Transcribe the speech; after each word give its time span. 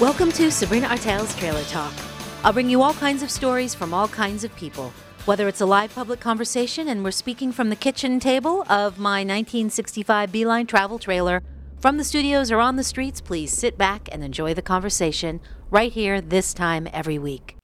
Welcome 0.00 0.32
to 0.32 0.50
Sabrina 0.50 0.86
Artel's 0.86 1.36
Trailer 1.36 1.62
Talk. 1.64 1.92
I'll 2.42 2.54
bring 2.54 2.70
you 2.70 2.80
all 2.80 2.94
kinds 2.94 3.22
of 3.22 3.30
stories 3.30 3.74
from 3.74 3.92
all 3.92 4.08
kinds 4.08 4.44
of 4.44 4.56
people. 4.56 4.94
Whether 5.26 5.46
it's 5.46 5.60
a 5.60 5.66
live 5.66 5.94
public 5.94 6.20
conversation 6.20 6.88
and 6.88 7.04
we're 7.04 7.10
speaking 7.10 7.52
from 7.52 7.68
the 7.68 7.76
kitchen 7.76 8.18
table 8.18 8.62
of 8.62 8.98
my 8.98 9.18
1965 9.18 10.32
Beeline 10.32 10.66
travel 10.66 10.98
trailer, 10.98 11.42
from 11.80 11.98
the 11.98 12.04
studios 12.04 12.50
or 12.50 12.60
on 12.60 12.76
the 12.76 12.82
streets, 12.82 13.20
please 13.20 13.52
sit 13.52 13.76
back 13.76 14.08
and 14.10 14.24
enjoy 14.24 14.54
the 14.54 14.62
conversation 14.62 15.38
right 15.70 15.92
here 15.92 16.22
this 16.22 16.54
time 16.54 16.88
every 16.94 17.18
week. 17.18 17.58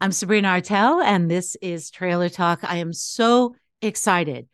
I'm 0.00 0.12
Sabrina 0.12 0.46
Artel, 0.46 1.02
and 1.02 1.28
this 1.28 1.56
is 1.60 1.90
Trailer 1.90 2.28
Talk. 2.28 2.60
I 2.62 2.76
am 2.76 2.92
so 2.92 3.56
excited 3.82 4.46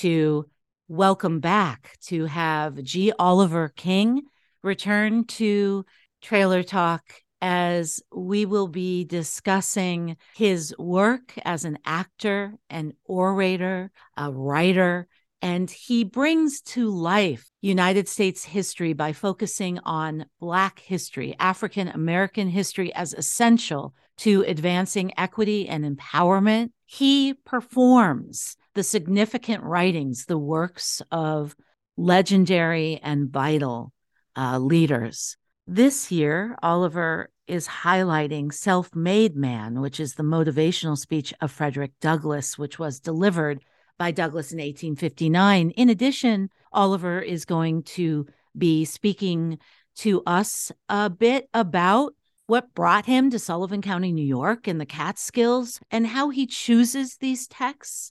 to 0.00 0.48
welcome 0.88 1.40
back 1.40 1.98
to 2.06 2.24
have 2.24 2.82
G. 2.82 3.12
Oliver 3.18 3.68
King 3.68 4.22
return 4.62 5.24
to 5.24 5.84
Trailer 6.22 6.62
Talk 6.62 7.02
as 7.40 8.02
we 8.12 8.46
will 8.46 8.68
be 8.68 9.04
discussing 9.04 10.16
his 10.34 10.74
work 10.78 11.34
as 11.44 11.64
an 11.64 11.78
actor, 11.84 12.54
an 12.68 12.92
orator, 13.04 13.90
a 14.16 14.32
writer, 14.32 15.06
and 15.40 15.70
he 15.70 16.02
brings 16.02 16.60
to 16.60 16.90
life 16.90 17.48
United 17.60 18.08
States 18.08 18.44
history 18.44 18.92
by 18.92 19.12
focusing 19.12 19.78
on 19.84 20.26
Black 20.40 20.80
history, 20.80 21.36
African 21.38 21.88
American 21.88 22.48
history 22.48 22.92
as 22.94 23.14
essential 23.14 23.94
to 24.18 24.42
advancing 24.42 25.12
equity 25.16 25.68
and 25.68 25.84
empowerment. 25.84 26.70
He 26.86 27.34
performs 27.34 28.56
the 28.74 28.82
significant 28.82 29.62
writings, 29.62 30.26
the 30.26 30.38
works 30.38 31.02
of 31.12 31.54
legendary 31.96 32.98
and 33.02 33.30
vital 33.30 33.92
uh, 34.36 34.58
leaders 34.58 35.36
this 35.70 36.10
year, 36.10 36.56
Oliver 36.62 37.30
is 37.46 37.68
highlighting 37.68 38.52
Self 38.52 38.96
Made 38.96 39.36
Man, 39.36 39.82
which 39.82 40.00
is 40.00 40.14
the 40.14 40.22
motivational 40.22 40.96
speech 40.96 41.34
of 41.42 41.52
Frederick 41.52 41.92
Douglass, 42.00 42.56
which 42.56 42.78
was 42.78 43.00
delivered 43.00 43.62
by 43.98 44.10
Douglass 44.10 44.50
in 44.50 44.58
1859. 44.58 45.70
In 45.72 45.90
addition, 45.90 46.48
Oliver 46.72 47.20
is 47.20 47.44
going 47.44 47.82
to 47.82 48.26
be 48.56 48.86
speaking 48.86 49.58
to 49.96 50.22
us 50.26 50.72
a 50.88 51.10
bit 51.10 51.50
about 51.52 52.14
what 52.46 52.74
brought 52.74 53.04
him 53.04 53.28
to 53.30 53.38
Sullivan 53.38 53.82
County, 53.82 54.10
New 54.10 54.24
York, 54.24 54.66
and 54.66 54.80
the 54.80 54.86
Catskills, 54.86 55.80
and 55.90 56.06
how 56.06 56.30
he 56.30 56.46
chooses 56.46 57.16
these 57.16 57.46
texts. 57.46 58.10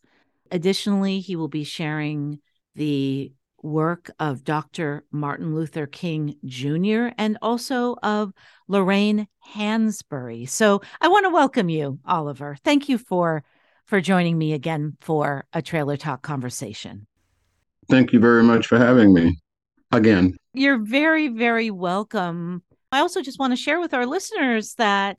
Additionally, 0.51 1.21
he 1.21 1.35
will 1.35 1.47
be 1.47 1.63
sharing 1.63 2.39
the 2.75 3.33
work 3.61 4.11
of 4.19 4.43
Dr. 4.43 5.03
Martin 5.11 5.55
Luther 5.55 5.87
King 5.87 6.35
Jr. 6.45 7.09
and 7.17 7.37
also 7.41 7.95
of 8.03 8.31
Lorraine 8.67 9.27
Hansberry. 9.53 10.47
So 10.47 10.81
I 11.01 11.07
want 11.07 11.25
to 11.25 11.29
welcome 11.29 11.69
you, 11.69 11.99
Oliver. 12.05 12.57
Thank 12.63 12.89
you 12.89 12.97
for 12.97 13.43
for 13.85 14.01
joining 14.01 14.37
me 14.37 14.53
again 14.53 14.97
for 14.99 15.45
a 15.53 15.61
trailer 15.61 15.95
talk 15.95 16.21
conversation. 16.21 17.07
Thank 17.89 18.11
you 18.11 18.19
very 18.19 18.43
much 18.43 18.67
for 18.67 18.77
having 18.77 19.13
me 19.13 19.39
again. 19.91 20.35
You're 20.53 20.77
very, 20.77 21.29
very 21.29 21.71
welcome. 21.71 22.63
I 22.91 22.99
also 22.99 23.21
just 23.21 23.39
want 23.39 23.53
to 23.53 23.57
share 23.57 23.79
with 23.79 23.93
our 23.93 24.05
listeners 24.05 24.73
that 24.75 25.17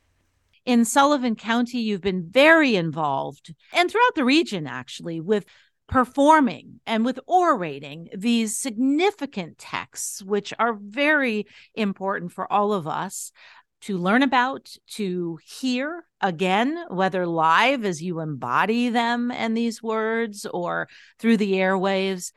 in 0.66 0.84
Sullivan 0.84 1.34
County, 1.34 1.78
you've 1.78 2.02
been 2.02 2.28
very 2.28 2.76
involved 2.76 3.54
and 3.72 3.90
throughout 3.90 4.14
the 4.14 4.24
region, 4.24 4.66
actually, 4.66 5.18
with 5.18 5.46
performing 5.88 6.80
and 6.86 7.04
with 7.04 7.18
orating 7.26 8.08
these 8.16 8.56
significant 8.56 9.58
texts, 9.58 10.22
which 10.22 10.52
are 10.58 10.74
very 10.74 11.46
important 11.74 12.30
for 12.30 12.50
all 12.52 12.72
of 12.72 12.86
us 12.86 13.32
to 13.80 13.96
learn 13.96 14.22
about, 14.22 14.76
to 14.86 15.38
hear 15.44 16.04
again, 16.20 16.84
whether 16.88 17.26
live 17.26 17.84
as 17.84 18.02
you 18.02 18.20
embody 18.20 18.88
them 18.88 19.30
and 19.30 19.56
these 19.56 19.82
words 19.82 20.46
or 20.46 20.88
through 21.18 21.36
the 21.36 21.52
airwaves. 21.52 22.32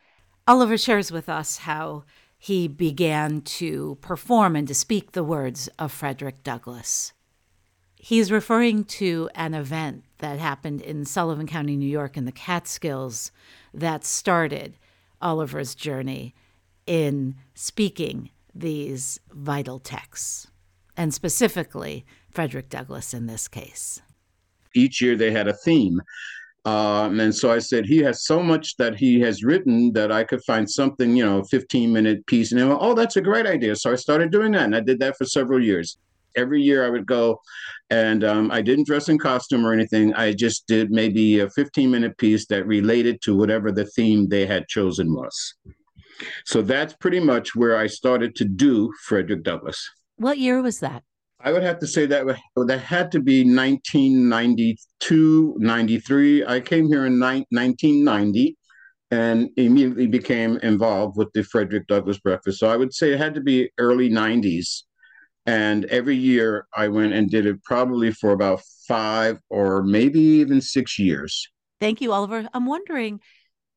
Oliver 0.47 0.77
shares 0.77 1.11
with 1.11 1.27
us 1.29 1.59
how 1.59 2.03
he 2.37 2.67
began 2.67 3.41
to 3.41 3.97
perform 4.01 4.55
and 4.55 4.67
to 4.67 4.73
speak 4.73 5.11
the 5.11 5.23
words 5.23 5.67
of 5.77 5.91
Frederick 5.91 6.43
Douglass. 6.43 7.13
He's 7.95 8.31
referring 8.31 8.85
to 8.85 9.29
an 9.35 9.53
event 9.53 10.05
that 10.21 10.39
happened 10.39 10.81
in 10.81 11.05
Sullivan 11.05 11.47
County, 11.47 11.75
New 11.75 11.89
York, 11.89 12.17
in 12.17 12.25
the 12.25 12.31
Catskills 12.31 13.31
that 13.73 14.05
started 14.05 14.77
Oliver's 15.21 15.75
journey 15.75 16.33
in 16.87 17.35
speaking 17.53 18.29
these 18.53 19.19
vital 19.31 19.79
texts, 19.79 20.47
and 20.97 21.13
specifically 21.13 22.05
Frederick 22.29 22.69
Douglass 22.69 23.13
in 23.13 23.27
this 23.27 23.47
case. 23.47 24.01
Each 24.73 25.01
year 25.01 25.15
they 25.15 25.31
had 25.31 25.47
a 25.47 25.53
theme. 25.53 26.01
Um, 26.63 27.19
and 27.19 27.33
so 27.33 27.51
I 27.51 27.59
said, 27.59 27.85
he 27.85 27.97
has 27.99 28.23
so 28.23 28.41
much 28.41 28.77
that 28.77 28.95
he 28.95 29.19
has 29.21 29.43
written 29.43 29.91
that 29.93 30.11
I 30.11 30.23
could 30.23 30.43
find 30.43 30.69
something, 30.69 31.15
you 31.15 31.25
know, 31.25 31.43
15 31.43 31.91
minute 31.91 32.25
piece. 32.27 32.51
And 32.51 32.67
went, 32.67 32.79
oh, 32.81 32.93
that's 32.93 33.15
a 33.15 33.21
great 33.21 33.47
idea. 33.47 33.75
So 33.75 33.91
I 33.91 33.95
started 33.95 34.31
doing 34.31 34.51
that. 34.51 34.65
And 34.65 34.75
I 34.75 34.79
did 34.79 34.99
that 34.99 35.17
for 35.17 35.25
several 35.25 35.63
years 35.63 35.97
every 36.35 36.61
year 36.61 36.85
I 36.85 36.89
would 36.89 37.05
go, 37.05 37.39
and 37.89 38.23
um, 38.23 38.51
I 38.51 38.61
didn't 38.61 38.87
dress 38.87 39.09
in 39.09 39.17
costume 39.17 39.65
or 39.65 39.73
anything. 39.73 40.13
I 40.13 40.33
just 40.33 40.67
did 40.67 40.91
maybe 40.91 41.39
a 41.39 41.49
15 41.49 41.91
minute 41.91 42.17
piece 42.17 42.47
that 42.47 42.65
related 42.65 43.21
to 43.23 43.35
whatever 43.35 43.71
the 43.71 43.85
theme 43.85 44.27
they 44.27 44.45
had 44.45 44.67
chosen 44.67 45.13
was. 45.13 45.55
So 46.45 46.61
that's 46.61 46.93
pretty 46.93 47.19
much 47.19 47.55
where 47.55 47.77
I 47.77 47.87
started 47.87 48.35
to 48.35 48.45
do 48.45 48.91
Frederick 49.03 49.43
Douglass. 49.43 49.89
What 50.17 50.37
year 50.37 50.61
was 50.61 50.79
that? 50.79 51.03
I 51.43 51.51
would 51.51 51.63
have 51.63 51.79
to 51.79 51.87
say 51.87 52.05
that 52.05 52.27
that 52.55 52.79
had 52.79 53.11
to 53.13 53.19
be 53.19 53.43
1992, 53.43 55.55
93. 55.57 56.45
I 56.45 56.59
came 56.59 56.87
here 56.87 57.07
in 57.07 57.19
1990 57.19 58.55
and 59.09 59.49
immediately 59.57 60.05
became 60.07 60.57
involved 60.57 61.17
with 61.17 61.29
the 61.33 61.43
Frederick 61.43 61.87
Douglass 61.87 62.19
Breakfast. 62.19 62.59
So 62.59 62.67
I 62.67 62.77
would 62.77 62.93
say 62.93 63.11
it 63.11 63.17
had 63.17 63.33
to 63.35 63.41
be 63.41 63.71
early 63.77 64.09
90s 64.09 64.83
and 65.45 65.85
every 65.85 66.15
year 66.15 66.67
I 66.75 66.87
went 66.87 67.13
and 67.13 67.29
did 67.29 67.45
it 67.45 67.63
probably 67.63 68.11
for 68.11 68.31
about 68.31 68.61
five 68.87 69.39
or 69.49 69.83
maybe 69.83 70.19
even 70.19 70.61
six 70.61 70.99
years. 70.99 71.47
Thank 71.79 72.01
you, 72.01 72.11
Oliver. 72.13 72.47
I'm 72.53 72.65
wondering 72.65 73.19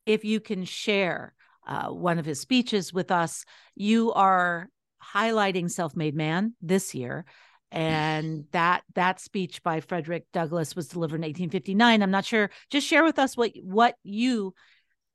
if 0.05 0.23
you 0.23 0.39
can 0.39 0.63
share 0.65 1.33
uh, 1.67 1.87
one 1.87 2.19
of 2.19 2.25
his 2.25 2.39
speeches 2.39 2.93
with 2.93 3.09
us. 3.11 3.45
You 3.75 4.13
are 4.13 4.69
highlighting 5.03 5.69
Self-Made 5.69 6.15
Man 6.15 6.53
this 6.61 6.93
year. 6.93 7.25
And 7.71 8.45
that 8.51 8.83
that 8.93 9.19
speech 9.19 9.61
by 9.61 9.81
Frederick 9.81 10.27
Douglass 10.31 10.75
was 10.75 10.87
delivered 10.87 11.17
in 11.17 11.23
1859. 11.23 12.01
I'm 12.01 12.11
not 12.11 12.23
sure. 12.23 12.49
Just 12.69 12.87
share 12.87 13.03
with 13.03 13.19
us 13.19 13.35
what 13.35 13.51
what 13.61 13.95
you 14.03 14.53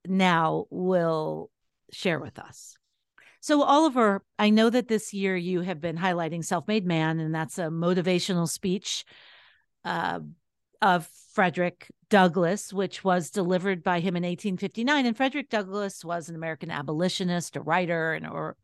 now 0.07 0.67
will 0.69 1.51
share 1.93 2.19
with 2.19 2.39
us. 2.39 2.77
So, 3.41 3.63
Oliver, 3.63 4.23
I 4.39 4.51
know 4.51 4.69
that 4.69 4.89
this 4.89 5.15
year 5.15 5.35
you 5.35 5.63
have 5.63 5.81
been 5.81 5.97
highlighting 5.97 6.45
Self 6.45 6.69
Made 6.69 6.87
Man, 6.87 7.19
and 7.21 7.35
that's 7.35 7.59
a 7.59 7.65
motivational 7.65 8.47
speech 8.49 9.07
uh, 9.85 10.21
of 10.83 11.09
Frederick 11.33 11.91
Douglass, 12.11 12.71
which 12.71 13.03
was 13.03 13.31
delivered 13.31 13.83
by 13.83 14.01
him 14.01 14.15
in 14.17 14.25
1859. 14.25 15.07
And 15.07 15.17
Frederick 15.17 15.49
Douglass 15.49 16.05
was 16.05 16.29
an 16.29 16.37
American 16.37 16.71
abolitionist, 16.71 17.57
a 17.57 17.63
writer, 17.63 18.13
an 18.13 18.27
or- 18.27 18.57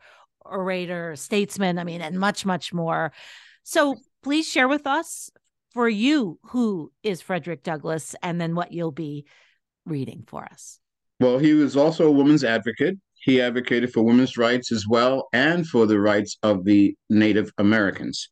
orator, 0.45 1.13
a 1.13 1.17
statesman, 1.17 1.79
I 1.79 1.85
mean, 1.85 2.03
and 2.03 2.19
much, 2.19 2.45
much 2.45 2.75
more. 2.75 3.13
So, 3.63 3.97
please 4.23 4.47
share 4.47 4.69
with 4.69 4.87
us 4.87 5.31
for 5.73 5.89
you 5.89 6.39
who 6.43 6.93
is 7.03 7.23
Frederick 7.23 7.63
Douglass 7.63 8.15
and 8.23 8.39
then 8.39 8.55
what 8.55 8.73
you'll 8.73 8.93
be 8.93 9.25
reading 9.87 10.25
for 10.27 10.45
us. 10.45 10.81
Well, 11.19 11.39
he 11.39 11.55
was 11.55 11.79
also 11.79 12.09
a 12.09 12.13
woman's 12.13 12.45
advocate. 12.45 12.99
He 13.27 13.43
advocated 13.43 13.93
for 13.93 14.05
women's 14.05 14.39
rights 14.39 14.71
as 14.71 14.87
well 14.87 15.29
and 15.33 15.67
for 15.67 15.85
the 15.85 15.99
rights 15.99 16.39
of 16.45 16.65
the 16.65 16.95
Native 17.11 17.51
Americans. 17.59 18.29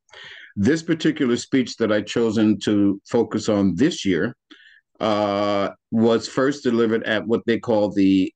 This 0.54 0.84
particular 0.84 1.36
speech 1.36 1.76
that 1.78 1.90
I 1.90 2.00
chosen 2.00 2.60
to 2.60 3.00
focus 3.10 3.48
on 3.48 3.74
this 3.74 4.04
year 4.04 4.36
uh, 5.00 5.70
was 5.90 6.28
first 6.28 6.62
delivered 6.62 7.02
at 7.02 7.26
what 7.26 7.42
they 7.44 7.58
call 7.58 7.90
the 7.90 8.32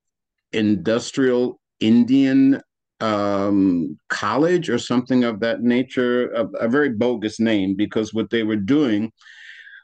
Industrial 0.52 1.60
Indian 1.78 2.60
um, 3.00 3.96
College 4.08 4.68
or 4.68 4.78
something 4.78 5.22
of 5.22 5.38
that 5.38 5.62
nature, 5.62 6.32
a, 6.32 6.44
a, 6.66 6.68
very 6.68 6.88
bogus 6.88 7.38
name 7.38 7.76
because 7.76 8.12
what 8.12 8.30
they 8.30 8.42
were 8.42 8.56
doing, 8.56 9.12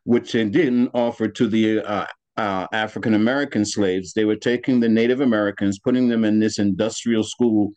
which 0.03 0.33
they 0.33 0.45
didn't 0.45 0.91
offer 0.93 1.29
to 1.29 1.47
the 1.47 1.79
uh, 1.89 2.07
uh, 2.37 2.67
African 2.73 3.15
American 3.15 3.65
slaves. 3.65 4.13
They 4.13 4.25
were 4.25 4.37
taking 4.37 4.81
the 4.81 4.89
Native 4.89 5.21
Americans, 5.21 5.79
putting 5.79 6.09
them 6.09 6.25
in 6.25 6.41
this 6.41 6.59
industrial 6.59 7.25
school 7.25 7.73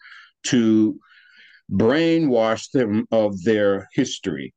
to 0.48 1.00
brainwash 1.72 2.72
them 2.72 3.06
of 3.12 3.44
their 3.44 3.88
history. 3.94 4.54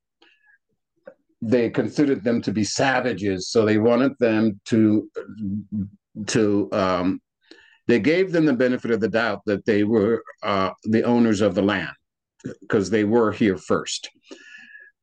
They 1.42 1.70
considered 1.70 2.22
them 2.22 2.42
to 2.42 2.52
be 2.52 2.64
savages, 2.64 3.48
so 3.48 3.64
they 3.64 3.78
wanted 3.78 4.12
them 4.18 4.60
to 4.66 5.10
to 6.26 6.68
um, 6.72 7.20
they 7.88 7.98
gave 7.98 8.32
them 8.32 8.44
the 8.44 8.52
benefit 8.52 8.90
of 8.90 9.00
the 9.00 9.08
doubt 9.08 9.40
that 9.46 9.64
they 9.64 9.84
were 9.84 10.22
uh, 10.42 10.70
the 10.84 11.02
owners 11.02 11.40
of 11.40 11.54
the 11.54 11.62
land. 11.62 11.92
because 12.60 12.90
they 12.90 13.04
were 13.04 13.32
here 13.32 13.56
first. 13.56 14.10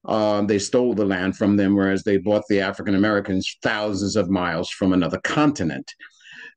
Uh, 0.08 0.42
they 0.42 0.60
stole 0.60 0.94
the 0.94 1.06
land 1.06 1.36
from 1.36 1.58
them, 1.58 1.76
whereas 1.76 2.04
they 2.04 2.18
bought 2.18 2.44
the 2.50 2.62
African 2.62 2.96
Americans 2.96 3.58
thousands 3.62 4.16
of 4.16 4.30
miles 4.30 4.70
from 4.70 4.94
another 4.94 5.20
continent. 5.24 5.94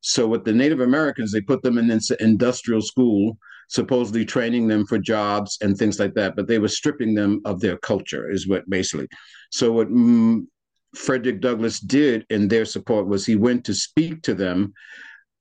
So, 0.02 0.26
with 0.26 0.44
the 0.44 0.52
Native 0.52 0.81
Americans, 0.81 1.32
they 1.32 1.41
put 1.41 1.62
them 1.62 1.76
in 1.76 1.88
this 1.88 2.11
industrial 2.12 2.81
school, 2.81 3.37
supposedly 3.69 4.25
training 4.25 4.69
them 4.69 4.87
for 4.87 4.99
jobs 4.99 5.58
and 5.61 5.76
things 5.76 5.99
like 5.99 6.14
that, 6.14 6.37
but 6.37 6.47
they 6.47 6.58
were 6.58 6.69
stripping 6.69 7.14
them 7.14 7.41
of 7.44 7.61
their 7.61 7.76
culture, 7.79 8.31
is 8.31 8.49
what 8.49 8.69
basically. 8.70 9.08
So, 9.50 9.73
what 9.73 9.88
mm, 9.88 10.47
Frederick 10.94 11.41
Douglass 11.41 11.81
did 11.81 12.25
in 12.31 12.49
their 12.49 12.64
support 12.64 13.06
was 13.06 13.26
he 13.26 13.37
went 13.37 13.64
to 13.67 13.75
speak 13.75 14.23
to 14.23 14.35
them 14.35 14.73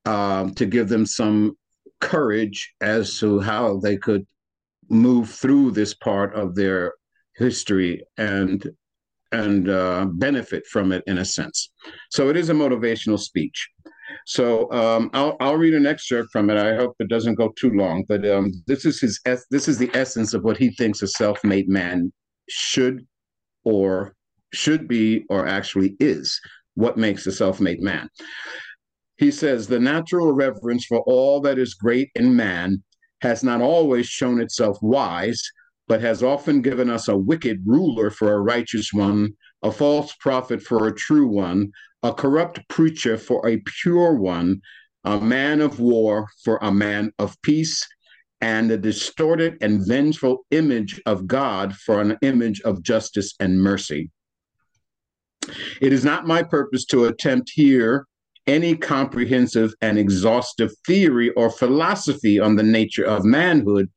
um, 0.06 0.54
to 0.56 0.66
give 0.66 0.90
them 0.90 1.06
some 1.06 1.58
courage 2.02 2.74
as 2.82 3.20
to 3.20 3.40
how 3.40 3.78
they 3.78 3.98
could 3.98 4.26
move 4.90 5.30
through 5.30 5.72
this 5.72 5.94
part 5.94 6.34
of 6.34 6.56
their 6.56 6.94
history 7.40 8.04
and 8.18 8.70
and 9.32 9.70
uh, 9.70 10.06
benefit 10.06 10.66
from 10.66 10.92
it 10.92 11.04
in 11.06 11.20
a 11.20 11.26
sense. 11.26 11.72
So 12.10 12.30
it 12.30 12.38
is 12.38 12.50
a 12.50 12.54
motivational 12.54 13.20
speech. 13.20 13.70
So 14.26 14.72
um, 14.72 15.10
I'll 15.14 15.38
I'll 15.40 15.56
read 15.56 15.74
an 15.74 15.86
excerpt 15.86 16.30
from 16.32 16.50
it. 16.50 16.58
I 16.58 16.76
hope 16.76 16.96
it 17.00 17.10
doesn't 17.10 17.36
go 17.36 17.54
too 17.60 17.72
long, 17.72 18.06
but 18.08 18.28
um, 18.28 18.52
this 18.68 18.86
is 18.86 19.00
his 19.00 19.20
this 19.50 19.68
is 19.68 19.78
the 19.78 19.92
essence 19.94 20.34
of 20.34 20.44
what 20.44 20.58
he 20.58 20.70
thinks 20.72 21.02
a 21.02 21.08
self-made 21.08 21.70
man 21.70 22.12
should 22.50 23.06
or 23.64 24.16
should 24.54 24.88
be 24.88 25.26
or 25.30 25.48
actually 25.48 25.96
is. 26.00 26.40
What 26.76 26.98
makes 26.98 27.28
a 27.28 27.32
self-made 27.32 27.82
man? 27.82 28.10
He 29.18 29.32
says 29.32 29.68
the 29.68 29.80
natural 29.80 30.32
reverence 30.32 30.86
for 30.86 31.02
all 31.02 31.42
that 31.42 31.60
is 31.60 31.74
great 31.74 32.10
in 32.16 32.36
man 32.36 32.84
has 33.22 33.44
not 33.44 33.62
always 33.62 34.08
shown 34.08 34.40
itself 34.40 34.78
wise, 34.82 35.44
but 35.90 36.00
has 36.00 36.22
often 36.22 36.62
given 36.62 36.90
us 36.90 37.08
a 37.08 37.18
wicked 37.18 37.64
ruler 37.66 38.12
for 38.12 38.32
a 38.32 38.40
righteous 38.40 38.94
one, 38.94 39.34
a 39.64 39.72
false 39.72 40.14
prophet 40.20 40.62
for 40.62 40.88
a 40.88 40.96
true 40.96 41.28
one, 41.28 41.72
a 42.04 42.14
corrupt 42.14 42.62
preacher 42.70 43.18
for 43.18 43.46
a 43.46 43.62
pure 43.82 44.14
one, 44.14 44.62
a 45.04 45.20
man 45.20 45.60
of 45.60 45.80
war 45.80 46.28
for 46.44 46.60
a 46.62 46.72
man 46.72 47.12
of 47.18 47.36
peace, 47.42 47.86
and 48.40 48.72
a 48.72 48.78
distorted 48.78 49.58
and 49.62 49.86
vengeful 49.86 50.46
image 50.52 51.02
of 51.08 51.28
God 51.28 51.76
for 51.76 52.00
an 52.00 52.18
image 52.22 52.62
of 52.62 52.84
justice 52.84 53.34
and 53.40 53.62
mercy. 53.62 54.12
It 55.82 55.92
is 55.92 56.06
not 56.06 56.28
my 56.28 56.44
purpose 56.44 56.86
to 56.86 57.06
attempt 57.06 57.52
here 57.54 58.06
any 58.46 58.76
comprehensive 58.76 59.74
and 59.82 59.98
exhaustive 59.98 60.72
theory 60.86 61.32
or 61.32 61.50
philosophy 61.50 62.40
on 62.40 62.56
the 62.56 62.64
nature 62.64 63.06
of 63.06 63.26
manhood. 63.26 63.90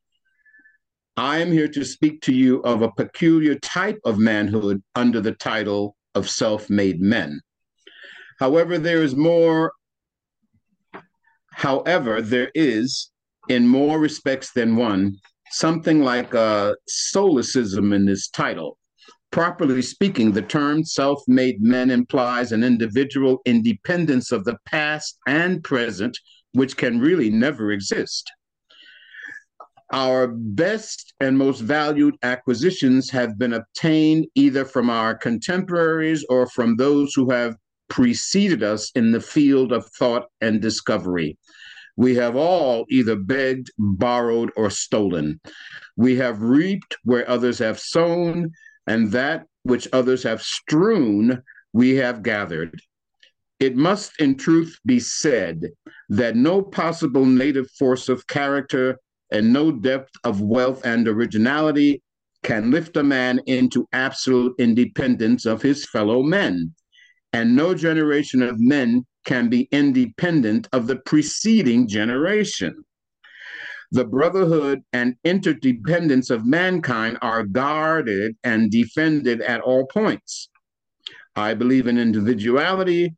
I 1.15 1.39
am 1.39 1.51
here 1.51 1.67
to 1.67 1.85
speak 1.85 2.21
to 2.21 2.33
you 2.33 2.61
of 2.63 2.81
a 2.81 2.91
peculiar 2.91 3.53
type 3.55 3.99
of 4.03 4.17
manhood 4.17 4.81
under 4.95 5.21
the 5.21 5.33
title 5.33 5.95
of 6.15 6.27
self 6.27 6.71
made 6.71 7.01
men. 7.01 7.39
However, 8.39 8.79
there 8.79 9.03
is 9.03 9.15
more, 9.15 9.73
however, 11.51 12.19
there 12.19 12.49
is, 12.55 13.11
in 13.47 13.67
more 13.67 13.99
respects 13.99 14.53
than 14.53 14.75
one, 14.75 15.17
something 15.51 16.03
like 16.03 16.33
a 16.33 16.75
solecism 16.89 17.93
in 17.93 18.05
this 18.05 18.29
title. 18.29 18.79
Properly 19.29 19.83
speaking, 19.83 20.31
the 20.31 20.41
term 20.41 20.83
self 20.83 21.21
made 21.27 21.61
men 21.61 21.91
implies 21.91 22.51
an 22.51 22.63
individual 22.63 23.39
independence 23.45 24.31
of 24.31 24.45
the 24.45 24.57
past 24.65 25.19
and 25.27 25.63
present, 25.63 26.17
which 26.53 26.75
can 26.75 26.99
really 26.99 27.29
never 27.29 27.71
exist. 27.71 28.31
Our 29.93 30.27
best 30.27 31.13
and 31.19 31.37
most 31.37 31.59
valued 31.59 32.15
acquisitions 32.23 33.11
have 33.11 33.37
been 33.37 33.53
obtained 33.53 34.25
either 34.33 34.65
from 34.65 34.89
our 34.89 35.13
contemporaries 35.13 36.25
or 36.29 36.47
from 36.47 36.77
those 36.77 37.13
who 37.13 37.29
have 37.29 37.55
preceded 37.89 38.63
us 38.63 38.91
in 38.95 39.11
the 39.11 39.21
field 39.21 39.71
of 39.71 39.85
thought 39.85 40.25
and 40.41 40.59
discovery. 40.59 41.37
We 41.95 42.15
have 42.15 42.35
all 42.35 42.87
either 42.89 43.15
begged, 43.15 43.69
borrowed, 43.77 44.51
or 44.57 44.71
stolen. 44.71 45.39
We 45.95 46.15
have 46.15 46.41
reaped 46.41 46.97
where 47.03 47.29
others 47.29 47.59
have 47.59 47.79
sown, 47.79 48.49
and 48.87 49.11
that 49.11 49.45
which 49.61 49.87
others 49.93 50.23
have 50.23 50.41
strewn, 50.41 51.43
we 51.71 51.91
have 51.97 52.23
gathered. 52.23 52.81
It 53.59 53.75
must 53.75 54.19
in 54.19 54.37
truth 54.37 54.75
be 54.87 54.99
said 54.99 55.69
that 56.09 56.35
no 56.35 56.63
possible 56.63 57.27
native 57.27 57.69
force 57.77 58.09
of 58.09 58.25
character 58.25 58.97
and 59.33 59.51
no 59.51 59.71
depth 59.71 60.13
of 60.23 60.41
wealth 60.41 60.85
and 60.85 61.07
originality 61.07 62.01
can 62.43 62.71
lift 62.71 62.95
a 62.97 63.03
man 63.03 63.41
into 63.45 63.87
absolute 63.91 64.53
independence 64.59 65.45
of 65.45 65.61
his 65.61 65.85
fellow 65.85 66.23
men. 66.23 66.73
And 67.33 67.55
no 67.55 67.73
generation 67.73 68.41
of 68.41 68.59
men 68.59 69.05
can 69.25 69.49
be 69.49 69.67
independent 69.71 70.67
of 70.71 70.87
the 70.87 70.97
preceding 70.97 71.87
generation 71.87 72.83
the 73.93 74.03
brotherhood 74.03 74.81
and 74.91 75.15
interdependence 75.23 76.31
of 76.31 76.47
mankind 76.47 77.15
are 77.21 77.43
guarded 77.43 78.35
and 78.43 78.71
defended 78.71 79.39
at 79.41 79.61
all 79.61 79.85
points. 79.85 80.49
I 81.35 81.53
believe 81.53 81.85
in 81.85 81.99
individuality, 81.99 83.13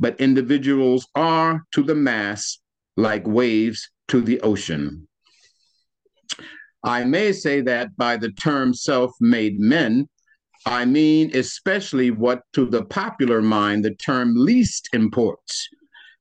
but 0.00 0.20
individuals 0.20 1.06
are 1.14 1.62
to 1.70 1.82
the 1.84 1.94
mass 1.94 2.58
like 2.96 3.24
waves 3.24 3.88
to 4.08 4.20
the 4.20 4.40
ocean. 4.40 5.06
I 6.84 7.04
may 7.04 7.32
say 7.32 7.60
that 7.62 7.96
by 7.96 8.16
the 8.16 8.30
term 8.32 8.74
self 8.74 9.12
made 9.20 9.58
men, 9.58 10.08
I 10.66 10.84
mean 10.84 11.34
especially 11.34 12.10
what 12.10 12.42
to 12.52 12.66
the 12.66 12.84
popular 12.84 13.40
mind 13.40 13.84
the 13.84 13.94
term 13.94 14.34
least 14.36 14.88
imports 14.92 15.68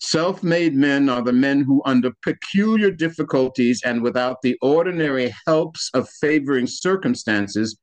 Self 0.01 0.43
made 0.43 0.75
men 0.75 1.07
are 1.07 1.21
the 1.21 1.31
men 1.31 1.61
who, 1.61 1.81
under 1.85 2.11
peculiar 2.21 2.91
difficulties 2.91 3.81
and 3.85 4.01
without 4.01 4.41
the 4.41 4.57
ordinary 4.61 5.33
helps 5.47 5.89
of 5.93 6.09
favoring 6.21 6.67
circumstances, 6.67 7.77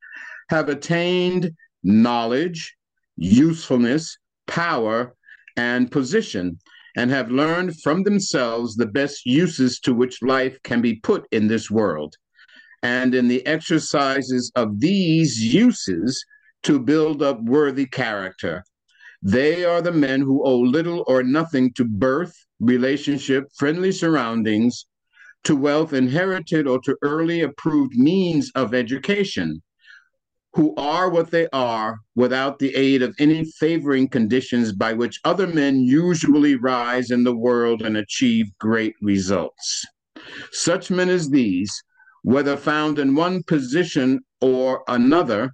have 0.49 0.69
attained 0.69 1.51
knowledge, 1.83 2.75
usefulness, 3.17 4.17
power, 4.45 5.15
and 5.57 5.91
position, 5.91 6.59
and 6.95 7.09
have 7.09 7.31
learned 7.31 7.81
from 7.81 8.03
themselves 8.03 8.75
the 8.75 8.85
best 8.85 9.25
uses 9.25 9.79
to 9.79 9.93
which 9.93 10.21
life 10.21 10.57
can 10.63 10.81
be 10.81 10.95
put 10.95 11.27
in 11.31 11.47
this 11.47 11.71
world. 11.71 12.15
And 12.83 13.15
in 13.15 13.27
the 13.27 13.45
exercises 13.47 14.51
of 14.55 14.79
these 14.79 15.41
uses, 15.41 16.23
to 16.63 16.79
build 16.79 17.21
up 17.21 17.41
worthy 17.41 17.85
character 17.85 18.63
they 19.25 19.63
are 19.63 19.81
the 19.81 19.93
men 19.93 20.19
who 20.19 20.43
owe 20.43 20.59
little 20.59 21.05
or 21.07 21.23
nothing 21.23 21.71
to 21.75 21.85
birth, 21.85 22.35
relationship, 22.59 23.45
friendly 23.55 23.93
surroundings, 23.93 24.85
to 25.45 25.55
wealth 25.55 25.93
inherited 25.93 26.67
or 26.67 26.79
to 26.81 26.97
early 27.01 27.39
approved 27.39 27.95
means 27.95 28.51
of 28.53 28.73
education, 28.73 29.63
who 30.55 30.75
are 30.75 31.09
what 31.09 31.31
they 31.31 31.47
are 31.53 31.99
without 32.15 32.59
the 32.59 32.75
aid 32.75 33.01
of 33.01 33.15
any 33.17 33.45
favoring 33.45 34.09
conditions 34.09 34.73
by 34.73 34.91
which 34.91 35.21
other 35.23 35.47
men 35.47 35.79
usually 35.79 36.55
rise 36.55 37.09
in 37.09 37.23
the 37.23 37.35
world 37.35 37.81
and 37.81 37.95
achieve 37.95 38.47
great 38.59 38.95
results. 39.01 39.85
Such 40.51 40.91
men 40.91 41.07
as 41.07 41.29
these, 41.29 41.71
whether 42.23 42.57
found 42.57 42.99
in 42.99 43.15
one 43.15 43.43
position 43.43 44.19
or 44.41 44.83
another, 44.87 45.53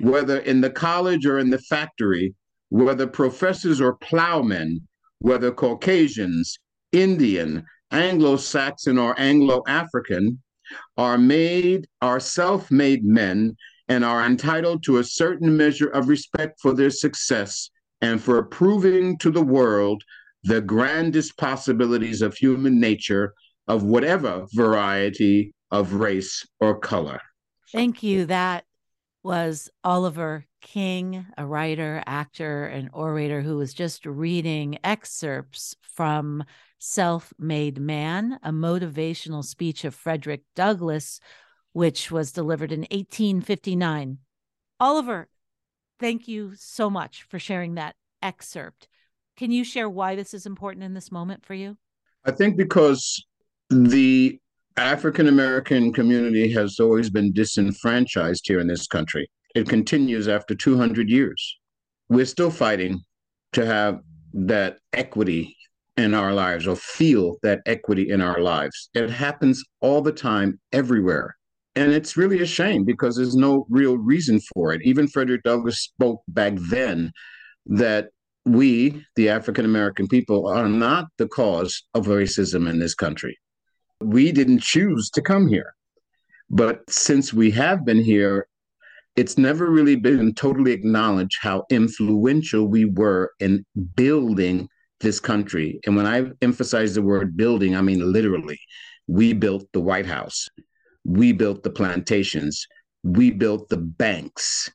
whether 0.00 0.38
in 0.38 0.60
the 0.60 0.70
college 0.70 1.24
or 1.26 1.38
in 1.38 1.50
the 1.50 1.58
factory, 1.58 2.34
whether 2.70 3.06
professors 3.06 3.80
or 3.80 3.96
plowmen, 3.96 4.80
whether 5.20 5.52
Caucasians, 5.52 6.58
Indian, 6.92 7.64
Anglo 7.90 8.36
Saxon, 8.36 8.98
or 8.98 9.18
Anglo 9.18 9.62
African, 9.68 10.42
are 10.96 11.18
made, 11.18 11.86
are 12.02 12.18
self 12.18 12.70
made 12.70 13.04
men, 13.04 13.56
and 13.88 14.04
are 14.04 14.24
entitled 14.24 14.82
to 14.82 14.98
a 14.98 15.04
certain 15.04 15.56
measure 15.56 15.88
of 15.88 16.08
respect 16.08 16.58
for 16.60 16.72
their 16.72 16.90
success 16.90 17.70
and 18.00 18.20
for 18.20 18.42
proving 18.42 19.16
to 19.18 19.30
the 19.30 19.42
world 19.42 20.02
the 20.42 20.60
grandest 20.60 21.36
possibilities 21.36 22.22
of 22.22 22.34
human 22.34 22.80
nature 22.80 23.32
of 23.68 23.84
whatever 23.84 24.46
variety 24.54 25.52
of 25.70 25.94
race 25.94 26.46
or 26.60 26.78
color. 26.78 27.20
Thank 27.72 28.02
you. 28.02 28.26
That 28.26 28.64
was 29.22 29.68
Oliver 29.82 30.44
King, 30.60 31.26
a 31.36 31.44
writer, 31.44 32.02
actor, 32.06 32.64
and 32.66 32.88
orator 32.92 33.40
who 33.40 33.56
was 33.56 33.74
just 33.74 34.06
reading 34.06 34.78
excerpts 34.84 35.74
from 35.82 36.44
Self 36.78 37.32
Made 37.38 37.80
Man, 37.80 38.38
a 38.42 38.52
motivational 38.52 39.44
speech 39.44 39.84
of 39.84 39.94
Frederick 39.94 40.42
Douglass, 40.54 41.20
which 41.72 42.10
was 42.10 42.32
delivered 42.32 42.72
in 42.72 42.80
1859. 42.80 44.18
Oliver, 44.78 45.28
thank 45.98 46.28
you 46.28 46.52
so 46.54 46.88
much 46.88 47.24
for 47.24 47.38
sharing 47.38 47.74
that 47.74 47.96
excerpt. 48.22 48.88
Can 49.36 49.50
you 49.50 49.64
share 49.64 49.88
why 49.88 50.16
this 50.16 50.34
is 50.34 50.46
important 50.46 50.84
in 50.84 50.94
this 50.94 51.10
moment 51.12 51.44
for 51.44 51.54
you? 51.54 51.76
I 52.24 52.30
think 52.30 52.56
because 52.56 53.24
the 53.70 54.40
African 54.78 55.26
American 55.26 55.90
community 55.90 56.52
has 56.52 56.78
always 56.78 57.08
been 57.08 57.32
disenfranchised 57.32 58.46
here 58.46 58.60
in 58.60 58.66
this 58.66 58.86
country. 58.86 59.30
It 59.54 59.68
continues 59.68 60.28
after 60.28 60.54
200 60.54 61.08
years. 61.08 61.58
We're 62.10 62.26
still 62.26 62.50
fighting 62.50 63.00
to 63.52 63.64
have 63.64 64.00
that 64.34 64.76
equity 64.92 65.56
in 65.96 66.12
our 66.12 66.34
lives 66.34 66.66
or 66.66 66.76
feel 66.76 67.38
that 67.42 67.60
equity 67.64 68.10
in 68.10 68.20
our 68.20 68.40
lives. 68.40 68.90
It 68.92 69.08
happens 69.08 69.64
all 69.80 70.02
the 70.02 70.12
time, 70.12 70.60
everywhere. 70.72 71.36
And 71.74 71.92
it's 71.92 72.18
really 72.18 72.42
a 72.42 72.46
shame 72.46 72.84
because 72.84 73.16
there's 73.16 73.34
no 73.34 73.66
real 73.70 73.96
reason 73.96 74.40
for 74.52 74.74
it. 74.74 74.82
Even 74.84 75.08
Frederick 75.08 75.42
Douglass 75.42 75.80
spoke 75.80 76.20
back 76.28 76.52
then 76.56 77.12
that 77.64 78.08
we, 78.44 79.02
the 79.16 79.30
African 79.30 79.64
American 79.64 80.06
people, 80.06 80.46
are 80.46 80.68
not 80.68 81.06
the 81.16 81.28
cause 81.28 81.82
of 81.94 82.06
racism 82.06 82.68
in 82.68 82.78
this 82.78 82.94
country. 82.94 83.38
We 84.00 84.32
didn't 84.32 84.62
choose 84.62 85.10
to 85.10 85.22
come 85.22 85.48
here. 85.48 85.74
But 86.50 86.82
since 86.88 87.32
we 87.32 87.50
have 87.52 87.84
been 87.84 88.02
here, 88.02 88.46
it's 89.16 89.38
never 89.38 89.70
really 89.70 89.96
been 89.96 90.34
totally 90.34 90.72
acknowledged 90.72 91.38
how 91.40 91.64
influential 91.70 92.66
we 92.66 92.84
were 92.84 93.32
in 93.40 93.64
building 93.94 94.68
this 95.00 95.18
country. 95.18 95.80
And 95.86 95.96
when 95.96 96.06
I 96.06 96.30
emphasize 96.42 96.94
the 96.94 97.02
word 97.02 97.36
building, 97.36 97.74
I 97.74 97.80
mean 97.80 98.12
literally. 98.12 98.58
We 99.08 99.32
built 99.32 99.66
the 99.72 99.80
White 99.80 100.06
House, 100.06 100.48
we 101.04 101.30
built 101.32 101.62
the 101.62 101.70
plantations, 101.70 102.66
we 103.04 103.30
built 103.30 103.68
the 103.68 103.76
banks, 103.76 104.68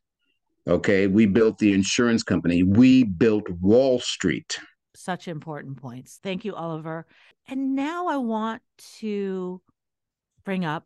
Okay. 0.68 1.08
We 1.08 1.25
built 1.25 1.58
the 1.58 1.74
insurance 1.74 2.24
company. 2.24 2.63
We 2.63 3.04
built 3.04 3.50
Wall 3.62 4.00
Street. 4.00 4.60
Such 4.95 5.27
important 5.27 5.81
points. 5.81 6.19
Thank 6.21 6.45
you, 6.45 6.53
Oliver. 6.53 7.05
And 7.48 7.75
now 7.75 8.07
I 8.07 8.17
want 8.17 8.62
to 9.00 9.62
bring 10.43 10.65
up 10.65 10.86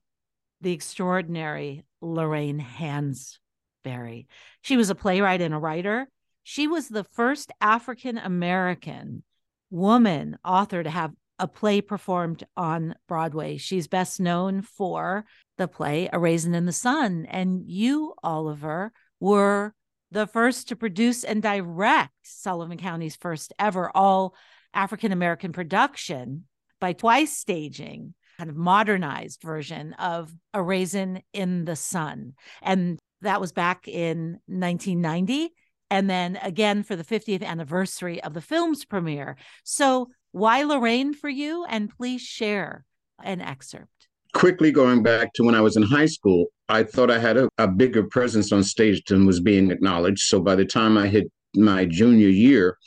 the 0.61 0.71
extraordinary 0.71 1.83
Lorraine 2.01 2.59
Hansberry. 2.59 4.27
She 4.61 4.77
was 4.77 4.89
a 4.89 4.95
playwright 4.95 5.41
and 5.41 5.53
a 5.53 5.59
writer. 5.59 6.07
She 6.43 6.67
was 6.67 6.87
the 6.87 7.03
first 7.03 7.51
African 7.59 8.17
American 8.17 9.23
woman 9.71 10.37
author 10.45 10.83
to 10.83 10.89
have 10.89 11.11
a 11.39 11.47
play 11.47 11.81
performed 11.81 12.45
on 12.55 12.95
Broadway. 13.07 13.57
She's 13.57 13.87
best 13.87 14.19
known 14.19 14.61
for 14.61 15.25
the 15.57 15.67
play 15.67 16.09
A 16.13 16.19
Raisin 16.19 16.53
in 16.55 16.65
the 16.65 16.71
Sun. 16.71 17.25
And 17.29 17.63
you, 17.65 18.13
Oliver, 18.23 18.91
were 19.19 19.73
the 20.15 20.25
first 20.25 20.69
to 20.69 20.77
produce 20.77 21.25
and 21.25 21.43
direct 21.43 22.13
Sullivan 22.23 22.77
County's 22.77 23.17
first 23.17 23.51
ever 23.59 23.91
all 23.93 24.33
African 24.73 25.11
American 25.11 25.51
production 25.51 26.45
by 26.79 26.93
twice 26.93 27.37
staging 27.37 28.13
kind 28.37 28.49
of 28.49 28.55
modernized 28.55 29.41
version 29.41 29.91
of 29.93 30.33
A 30.53 30.63
Raisin 30.63 31.21
in 31.33 31.65
the 31.65 31.75
Sun. 31.75 32.33
And 32.61 32.97
that 33.23 33.41
was 33.41 33.51
back 33.51 33.89
in 33.89 34.39
1990. 34.47 35.49
And 35.91 36.09
then 36.09 36.39
again 36.41 36.83
for 36.83 36.95
the 36.95 37.03
50th 37.03 37.43
anniversary 37.43 38.23
of 38.23 38.33
the 38.33 38.41
film's 38.41 38.85
premiere. 38.85 39.35
So, 39.65 40.11
why 40.31 40.63
Lorraine 40.63 41.13
for 41.13 41.29
you? 41.29 41.65
And 41.67 41.89
please 41.89 42.21
share 42.21 42.85
an 43.21 43.41
excerpt 43.41 43.91
quickly 44.35 44.69
going 44.69 45.01
back 45.01 45.33
to 45.33 45.43
when 45.43 45.55
I 45.55 45.61
was 45.61 45.77
in 45.77 45.83
high 45.83 46.05
school, 46.07 46.47
I 46.67 46.83
thought 46.83 47.09
I 47.09 47.19
had 47.19 47.37
a, 47.37 47.49
a, 47.57 47.69
bigger 47.69 48.03
presence 48.03 48.51
on 48.51 48.63
stage 48.63 49.01
than 49.07 49.25
was 49.25 49.39
being 49.39 49.71
acknowledged. 49.71 50.23
So 50.23 50.41
by 50.41 50.55
the 50.55 50.65
time 50.65 50.97
I 50.97 51.07
hit 51.07 51.31
my 51.55 51.85
junior 51.85 52.27
year, 52.27 52.77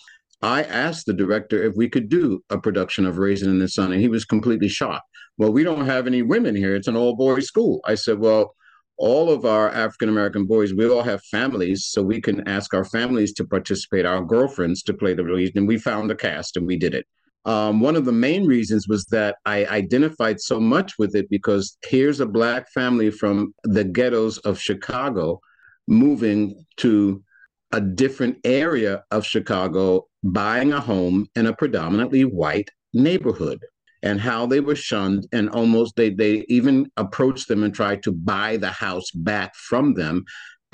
I 0.43 0.63
asked 0.63 1.07
the 1.07 1.15
director 1.15 1.65
if 1.65 1.75
we 1.75 1.89
could 1.89 2.11
do 2.11 2.45
a 2.51 2.59
production 2.59 3.07
of 3.07 3.17
Raisin 3.17 3.51
in 3.51 3.59
the 3.59 3.69
Sun, 3.69 3.93
and 3.93 4.01
he 4.01 4.09
was 4.09 4.27
completely 4.27 4.69
shocked. 4.69 5.07
Well, 5.39 5.51
we 5.51 5.65
don't 5.65 5.87
have 5.87 6.07
any 6.07 6.21
women 6.21 6.55
here. 6.55 6.77
It's 6.77 6.87
an 6.87 6.97
all 6.97 7.17
boys 7.17 7.47
school. 7.47 7.81
I 7.87 7.95
said, 7.95 8.19
Well, 8.19 8.55
all 8.99 9.31
of 9.31 9.47
our 9.47 9.71
African 9.71 10.11
American 10.11 10.45
boys, 10.45 10.75
we 10.75 10.87
all 10.87 11.03
have 11.03 11.23
families, 11.31 11.87
so 11.87 12.03
we 12.03 12.21
can 12.21 12.47
ask 12.47 12.75
our 12.75 12.85
families 12.85 13.33
to 13.35 13.45
participate, 13.47 14.05
our 14.05 14.23
girlfriends 14.23 14.83
to 14.83 14.93
play 14.93 15.15
the 15.15 15.23
lead. 15.23 15.57
And 15.57 15.67
we 15.67 15.79
found 15.79 16.11
a 16.11 16.15
cast 16.15 16.59
and 16.59 16.67
we 16.67 16.77
did 16.77 16.95
it. 16.95 17.07
Um, 17.49 17.81
one 17.81 17.97
of 17.97 18.05
the 18.05 18.13
main 18.13 18.45
reasons 18.45 18.87
was 18.89 19.07
that 19.07 19.37
I 19.47 19.65
identified 19.65 20.39
so 20.39 20.61
much 20.61 20.99
with 20.99 21.17
it 21.17 21.31
because 21.31 21.79
here's 21.83 22.21
a 22.21 22.27
Black 22.27 22.71
family 22.73 23.11
from 23.11 23.55
the 23.65 23.85
ghettos 23.85 24.37
of 24.39 24.61
Chicago 24.61 25.41
moving 25.87 26.67
to 26.77 27.25
a 27.73 27.81
different 27.81 28.37
area 28.45 29.03
of 29.11 29.25
Chicago, 29.25 30.09
buying 30.23 30.75
a 30.75 30.81
home 30.81 31.27
in 31.37 31.47
a 31.47 31.57
predominantly 31.57 32.27
white 32.27 32.69
neighborhood 32.93 33.65
and 34.03 34.21
how 34.21 34.45
they 34.45 34.61
were 34.61 34.77
shunned 34.77 35.27
and 35.33 35.49
almost 35.49 35.97
they 35.97 36.11
they 36.11 36.45
even 36.49 36.91
approached 36.99 37.49
them 37.49 37.63
and 37.63 37.75
tried 37.75 38.03
to 38.03 38.13
buy 38.13 38.59
the 38.59 38.71
house 38.71 39.11
back 39.13 39.55
from 39.55 39.95
them 39.95 40.23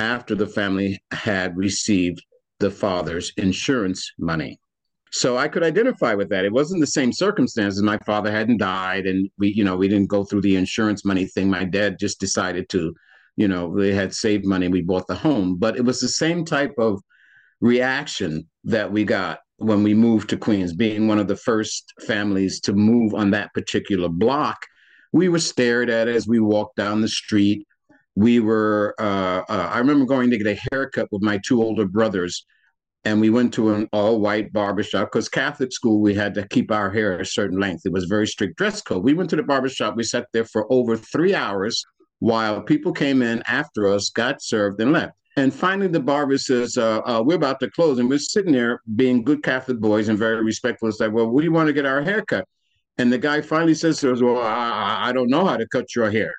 after 0.00 0.34
the 0.34 0.46
family 0.46 1.00
had 1.12 1.56
received 1.56 2.20
the 2.58 2.70
father's 2.70 3.32
insurance 3.36 4.10
money 4.18 4.58
so 5.14 5.36
I 5.36 5.46
could 5.46 5.62
identify 5.62 6.12
with 6.14 6.28
that. 6.30 6.44
It 6.44 6.52
wasn't 6.52 6.80
the 6.80 6.88
same 6.88 7.12
circumstances. 7.12 7.80
My 7.82 7.98
father 7.98 8.32
hadn't 8.32 8.58
died, 8.58 9.06
and 9.06 9.30
we, 9.38 9.54
you 9.54 9.62
know, 9.62 9.76
we 9.76 9.86
didn't 9.86 10.08
go 10.08 10.24
through 10.24 10.40
the 10.40 10.56
insurance 10.56 11.04
money 11.04 11.26
thing. 11.26 11.48
My 11.48 11.62
dad 11.62 12.00
just 12.00 12.18
decided 12.18 12.68
to, 12.70 12.92
you 13.36 13.46
know, 13.46 13.78
they 13.78 13.94
had 13.94 14.12
saved 14.12 14.44
money. 14.44 14.66
We 14.66 14.82
bought 14.82 15.06
the 15.06 15.14
home, 15.14 15.54
but 15.56 15.76
it 15.76 15.84
was 15.84 16.00
the 16.00 16.08
same 16.08 16.44
type 16.44 16.74
of 16.78 17.00
reaction 17.60 18.48
that 18.64 18.90
we 18.90 19.04
got 19.04 19.38
when 19.58 19.84
we 19.84 19.94
moved 19.94 20.30
to 20.30 20.36
Queens, 20.36 20.72
being 20.72 21.06
one 21.06 21.20
of 21.20 21.28
the 21.28 21.36
first 21.36 21.92
families 22.08 22.60
to 22.62 22.72
move 22.72 23.14
on 23.14 23.30
that 23.30 23.54
particular 23.54 24.08
block. 24.08 24.58
We 25.12 25.28
were 25.28 25.38
stared 25.38 25.90
at 25.90 26.08
as 26.08 26.26
we 26.26 26.40
walked 26.40 26.74
down 26.74 27.02
the 27.02 27.08
street. 27.08 27.64
We 28.16 28.40
were, 28.40 28.96
uh, 28.98 29.42
uh, 29.48 29.70
I 29.72 29.78
remember 29.78 30.06
going 30.06 30.30
to 30.30 30.38
get 30.38 30.58
a 30.58 30.60
haircut 30.72 31.06
with 31.12 31.22
my 31.22 31.38
two 31.46 31.62
older 31.62 31.86
brothers 31.86 32.44
and 33.04 33.20
we 33.20 33.30
went 33.30 33.52
to 33.54 33.74
an 33.74 33.88
all 33.92 34.20
white 34.20 34.52
barbershop 34.52 35.12
because 35.12 35.28
Catholic 35.28 35.72
school, 35.72 36.00
we 36.00 36.14
had 36.14 36.34
to 36.34 36.48
keep 36.48 36.70
our 36.70 36.90
hair 36.90 37.18
a 37.18 37.26
certain 37.26 37.60
length. 37.60 37.84
It 37.84 37.92
was 37.92 38.04
very 38.04 38.26
strict 38.26 38.56
dress 38.56 38.80
code. 38.80 39.04
We 39.04 39.14
went 39.14 39.30
to 39.30 39.36
the 39.36 39.42
barbershop, 39.42 39.96
we 39.96 40.04
sat 40.04 40.26
there 40.32 40.44
for 40.44 40.66
over 40.72 40.96
three 40.96 41.34
hours 41.34 41.84
while 42.20 42.62
people 42.62 42.92
came 42.92 43.20
in 43.20 43.42
after 43.46 43.86
us, 43.88 44.08
got 44.08 44.42
served, 44.42 44.80
and 44.80 44.92
left. 44.92 45.12
And 45.36 45.52
finally, 45.52 45.88
the 45.88 46.00
barber 46.00 46.38
says, 46.38 46.78
uh, 46.78 47.00
uh, 47.00 47.22
We're 47.24 47.34
about 47.34 47.60
to 47.60 47.70
close. 47.70 47.98
And 47.98 48.08
we're 48.08 48.18
sitting 48.18 48.52
there 48.52 48.80
being 48.94 49.24
good 49.24 49.42
Catholic 49.42 49.80
boys 49.80 50.08
and 50.08 50.18
very 50.18 50.42
respectful. 50.42 50.88
It's 50.88 51.00
like, 51.00 51.12
Well, 51.12 51.26
we 51.26 51.48
want 51.48 51.66
to 51.66 51.72
get 51.72 51.86
our 51.86 52.02
hair 52.02 52.22
cut. 52.24 52.46
And 52.98 53.12
the 53.12 53.18
guy 53.18 53.40
finally 53.40 53.74
says 53.74 53.98
to 54.00 54.12
us, 54.12 54.22
Well, 54.22 54.40
I, 54.40 55.08
I 55.08 55.12
don't 55.12 55.28
know 55.28 55.44
how 55.44 55.56
to 55.56 55.66
cut 55.68 55.94
your 55.96 56.10
hair. 56.10 56.32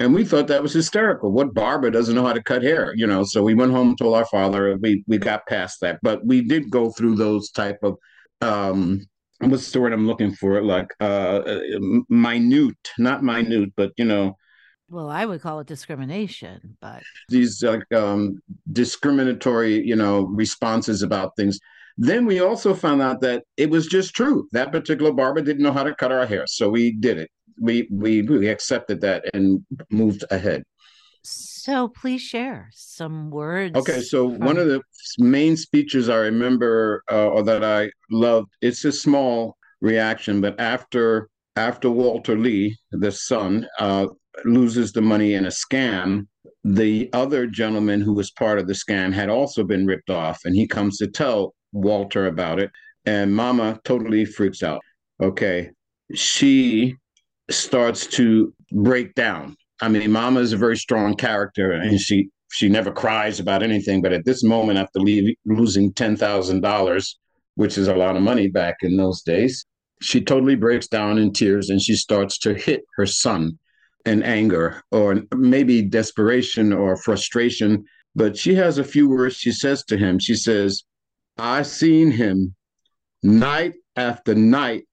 And 0.00 0.14
we 0.14 0.24
thought 0.24 0.46
that 0.46 0.62
was 0.62 0.72
hysterical. 0.72 1.30
What 1.30 1.52
barber 1.52 1.90
doesn't 1.90 2.14
know 2.14 2.26
how 2.26 2.32
to 2.32 2.42
cut 2.42 2.62
hair? 2.62 2.94
You 2.96 3.06
know, 3.06 3.22
so 3.22 3.42
we 3.42 3.54
went 3.54 3.72
home, 3.72 3.90
and 3.90 3.98
told 3.98 4.16
our 4.16 4.24
father, 4.24 4.78
we 4.80 5.04
we 5.06 5.18
got 5.18 5.46
past 5.46 5.80
that. 5.82 6.00
But 6.02 6.24
we 6.24 6.40
did 6.40 6.70
go 6.70 6.90
through 6.90 7.16
those 7.16 7.50
type 7.50 7.78
of 7.82 7.96
um 8.40 9.06
what's 9.40 9.70
the 9.70 9.80
word 9.80 9.92
I'm 9.92 10.06
looking 10.06 10.32
for? 10.32 10.62
Like 10.62 10.88
uh 11.00 11.60
minute, 12.08 12.88
not 12.98 13.22
minute, 13.22 13.74
but 13.76 13.92
you 13.98 14.06
know, 14.06 14.36
well, 14.88 15.10
I 15.10 15.26
would 15.26 15.42
call 15.42 15.60
it 15.60 15.66
discrimination, 15.66 16.78
but 16.80 17.02
these 17.28 17.62
like 17.62 17.84
um, 17.92 18.40
discriminatory, 18.72 19.86
you 19.86 19.96
know, 19.96 20.22
responses 20.22 21.02
about 21.02 21.36
things. 21.36 21.60
Then 21.98 22.24
we 22.24 22.40
also 22.40 22.72
found 22.72 23.02
out 23.02 23.20
that 23.20 23.44
it 23.58 23.68
was 23.68 23.86
just 23.86 24.14
true. 24.14 24.48
That 24.52 24.72
particular 24.72 25.12
barber 25.12 25.42
didn't 25.42 25.62
know 25.62 25.72
how 25.72 25.82
to 25.82 25.94
cut 25.94 26.10
our 26.10 26.24
hair, 26.24 26.46
so 26.46 26.70
we 26.70 26.92
did 26.92 27.18
it 27.18 27.30
we 27.60 27.88
we 27.90 28.22
we 28.22 28.48
accepted 28.48 29.00
that 29.02 29.24
and 29.34 29.64
moved 29.90 30.24
ahead. 30.30 30.62
So 31.22 31.88
please 31.88 32.22
share 32.22 32.70
some 32.72 33.30
words. 33.30 33.76
Okay, 33.76 34.00
so 34.00 34.30
from... 34.30 34.40
one 34.40 34.56
of 34.56 34.66
the 34.66 34.80
main 35.18 35.56
speeches 35.56 36.08
I 36.08 36.16
remember 36.16 37.02
uh, 37.10 37.28
or 37.28 37.42
that 37.42 37.62
I 37.62 37.90
loved. 38.10 38.48
It's 38.62 38.84
a 38.84 38.92
small 38.92 39.56
reaction, 39.80 40.40
but 40.40 40.58
after 40.58 41.28
after 41.56 41.90
Walter 41.90 42.36
Lee, 42.36 42.76
the 42.90 43.12
son, 43.12 43.66
uh, 43.78 44.06
loses 44.44 44.92
the 44.92 45.02
money 45.02 45.34
in 45.34 45.44
a 45.44 45.48
scam, 45.48 46.26
the 46.64 47.10
other 47.12 47.46
gentleman 47.46 48.00
who 48.00 48.14
was 48.14 48.30
part 48.30 48.58
of 48.58 48.66
the 48.66 48.72
scam 48.72 49.12
had 49.12 49.28
also 49.28 49.64
been 49.64 49.86
ripped 49.86 50.10
off, 50.10 50.40
and 50.44 50.54
he 50.54 50.66
comes 50.66 50.96
to 50.98 51.06
tell 51.06 51.54
Walter 51.72 52.26
about 52.26 52.58
it, 52.58 52.70
and 53.04 53.34
Mama 53.34 53.78
totally 53.84 54.24
freaks 54.24 54.62
out. 54.62 54.80
Okay, 55.22 55.70
she 56.14 56.96
starts 57.52 58.06
to 58.06 58.52
break 58.72 59.14
down. 59.14 59.56
I 59.80 59.88
mean, 59.88 60.12
Mama 60.12 60.40
is 60.40 60.52
a 60.52 60.58
very 60.58 60.76
strong 60.76 61.14
character, 61.14 61.72
and 61.72 61.98
she 62.00 62.28
she 62.52 62.68
never 62.68 62.90
cries 62.90 63.40
about 63.40 63.62
anything. 63.62 64.02
But 64.02 64.12
at 64.12 64.24
this 64.24 64.42
moment, 64.42 64.78
after 64.78 65.00
leave, 65.00 65.34
losing 65.46 65.92
ten 65.92 66.16
thousand 66.16 66.60
dollars, 66.60 67.18
which 67.54 67.78
is 67.78 67.88
a 67.88 67.94
lot 67.94 68.16
of 68.16 68.22
money 68.22 68.48
back 68.48 68.76
in 68.82 68.96
those 68.96 69.22
days, 69.22 69.64
she 70.02 70.20
totally 70.20 70.56
breaks 70.56 70.88
down 70.88 71.18
in 71.18 71.32
tears, 71.32 71.70
and 71.70 71.80
she 71.80 71.94
starts 71.96 72.38
to 72.38 72.54
hit 72.54 72.82
her 72.96 73.06
son 73.06 73.58
in 74.06 74.22
anger, 74.22 74.82
or 74.90 75.22
maybe 75.34 75.82
desperation 75.82 76.72
or 76.72 76.96
frustration. 76.96 77.84
But 78.14 78.36
she 78.36 78.54
has 78.56 78.78
a 78.78 78.84
few 78.84 79.08
words 79.08 79.36
she 79.36 79.52
says 79.52 79.84
to 79.84 79.96
him. 79.96 80.18
She 80.18 80.34
says, 80.34 80.82
"I 81.38 81.62
seen 81.62 82.10
him 82.10 82.54
night 83.22 83.74
after 83.96 84.34
night 84.34 84.84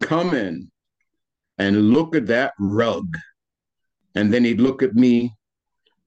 come 0.00 0.34
in 0.34 0.70
and 1.58 1.90
look 1.90 2.14
at 2.14 2.26
that 2.26 2.52
rug. 2.58 3.16
And 4.14 4.32
then 4.32 4.44
he'd 4.44 4.60
look 4.60 4.82
at 4.82 4.94
me, 4.94 5.34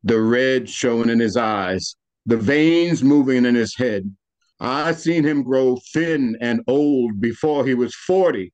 the 0.04 0.20
red 0.20 0.70
showing 0.70 1.10
in 1.10 1.20
his 1.20 1.38
eyes, 1.38 1.96
the 2.26 2.38
veins 2.38 3.04
moving 3.04 3.46
in 3.46 3.56
his 3.56 3.76
head. 3.76 4.16
I 4.60 4.92
seen 4.92 5.24
him 5.24 5.44
grow 5.44 5.80
thin 5.94 6.38
and 6.42 6.62
old 6.68 7.22
before 7.22 7.66
he 7.66 7.74
was 7.74 7.96
40, 7.96 8.52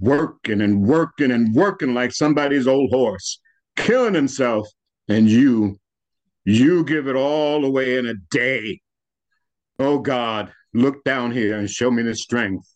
working 0.00 0.60
and 0.60 0.86
working 0.86 1.30
and 1.30 1.54
working 1.54 1.94
like 1.94 2.12
somebody's 2.12 2.66
old 2.66 2.90
horse, 2.90 3.40
killing 3.76 4.14
himself. 4.14 4.68
And 5.08 5.28
you, 5.28 5.78
you 6.44 6.84
give 6.84 7.06
it 7.08 7.16
all 7.16 7.64
away 7.64 7.96
in 7.96 8.06
a 8.06 8.14
day. 8.30 8.80
Oh 9.78 9.98
God, 9.98 10.52
look 10.74 11.04
down 11.04 11.30
here 11.30 11.58
and 11.58 11.70
show 11.70 11.90
me 11.90 12.02
the 12.02 12.14
strength. 12.14 12.66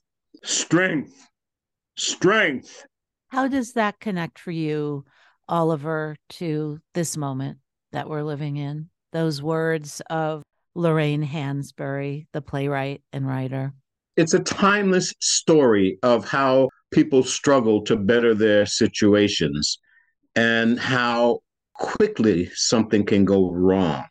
Strength. 0.43 1.15
Strength. 1.97 2.87
How 3.31 3.47
does 3.47 3.75
that 3.75 4.01
connect 4.01 4.39
for 4.41 4.51
you, 4.51 5.05
Oliver, 5.49 6.17
to 6.31 6.81
this 6.95 7.17
moment 7.17 7.59
that 7.93 8.09
we're 8.09 8.25
living 8.25 8.57
in? 8.57 8.91
Those 9.13 9.41
words 9.41 10.03
of 10.11 10.43
Lorraine 10.75 11.25
Hansberry, 11.25 12.27
the 12.33 12.43
playwright 12.43 13.03
and 13.13 13.27
writer. 13.27 13.73
It's 14.17 14.35
a 14.35 14.41
timeless 14.41 15.15
story 15.21 15.99
of 16.03 16.29
how 16.29 16.69
people 16.91 17.23
struggle 17.23 17.83
to 17.85 17.97
better 17.97 18.35
their 18.35 18.67
situations 18.67 19.79
and 20.35 20.79
how 20.79 21.41
quickly 21.75 22.51
something 22.55 23.07
can 23.07 23.25
go 23.25 23.51
wrong. 23.53 24.05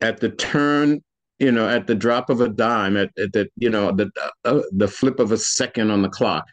At 0.00 0.18
the 0.18 0.30
turn 0.30 1.02
you 1.38 1.52
know, 1.52 1.68
at 1.68 1.86
the 1.86 1.94
drop 1.94 2.30
of 2.30 2.40
a 2.40 2.48
dime, 2.48 2.96
at, 2.96 3.10
at 3.18 3.32
the 3.32 3.48
you 3.56 3.68
know 3.68 3.92
the 3.92 4.10
uh, 4.44 4.62
the 4.72 4.88
flip 4.88 5.20
of 5.20 5.32
a 5.32 5.36
second 5.36 5.90
on 5.90 6.02
the 6.02 6.08
clock, 6.08 6.46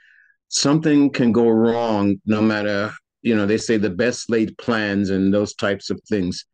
something 0.53 1.09
can 1.09 1.31
go 1.31 1.47
wrong. 1.49 2.15
No 2.25 2.41
matter 2.41 2.91
you 3.23 3.35
know, 3.35 3.45
they 3.45 3.57
say 3.57 3.77
the 3.77 3.89
best 3.89 4.29
laid 4.29 4.55
plans 4.57 5.09
and 5.09 5.33
those 5.33 5.55
types 5.55 5.89
of 5.89 5.99
things. 6.07 6.45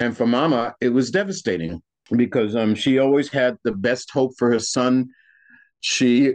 And 0.00 0.14
for 0.14 0.26
Mama, 0.26 0.74
it 0.80 0.90
was 0.90 1.10
devastating 1.10 1.80
because 2.14 2.54
um, 2.54 2.74
she 2.74 2.98
always 2.98 3.30
had 3.30 3.56
the 3.64 3.72
best 3.72 4.10
hope 4.10 4.32
for 4.36 4.50
her 4.50 4.58
son. 4.58 5.08
She 5.80 6.34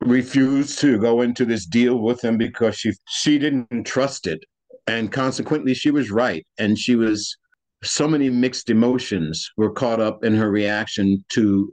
refused 0.00 0.80
to 0.80 0.98
go 0.98 1.22
into 1.22 1.44
this 1.44 1.64
deal 1.64 2.00
with 2.00 2.22
him 2.22 2.36
because 2.36 2.76
she 2.76 2.92
she 3.08 3.38
didn't 3.38 3.84
trust 3.84 4.26
it, 4.26 4.44
and 4.86 5.10
consequently, 5.12 5.72
she 5.72 5.92
was 5.92 6.10
right, 6.10 6.44
and 6.58 6.76
she 6.76 6.96
was 6.96 7.36
so 7.84 8.06
many 8.08 8.28
mixed 8.28 8.70
emotions 8.70 9.50
were 9.56 9.70
caught 9.70 10.00
up 10.00 10.24
in 10.24 10.34
her 10.34 10.50
reaction 10.50 11.24
to 11.30 11.72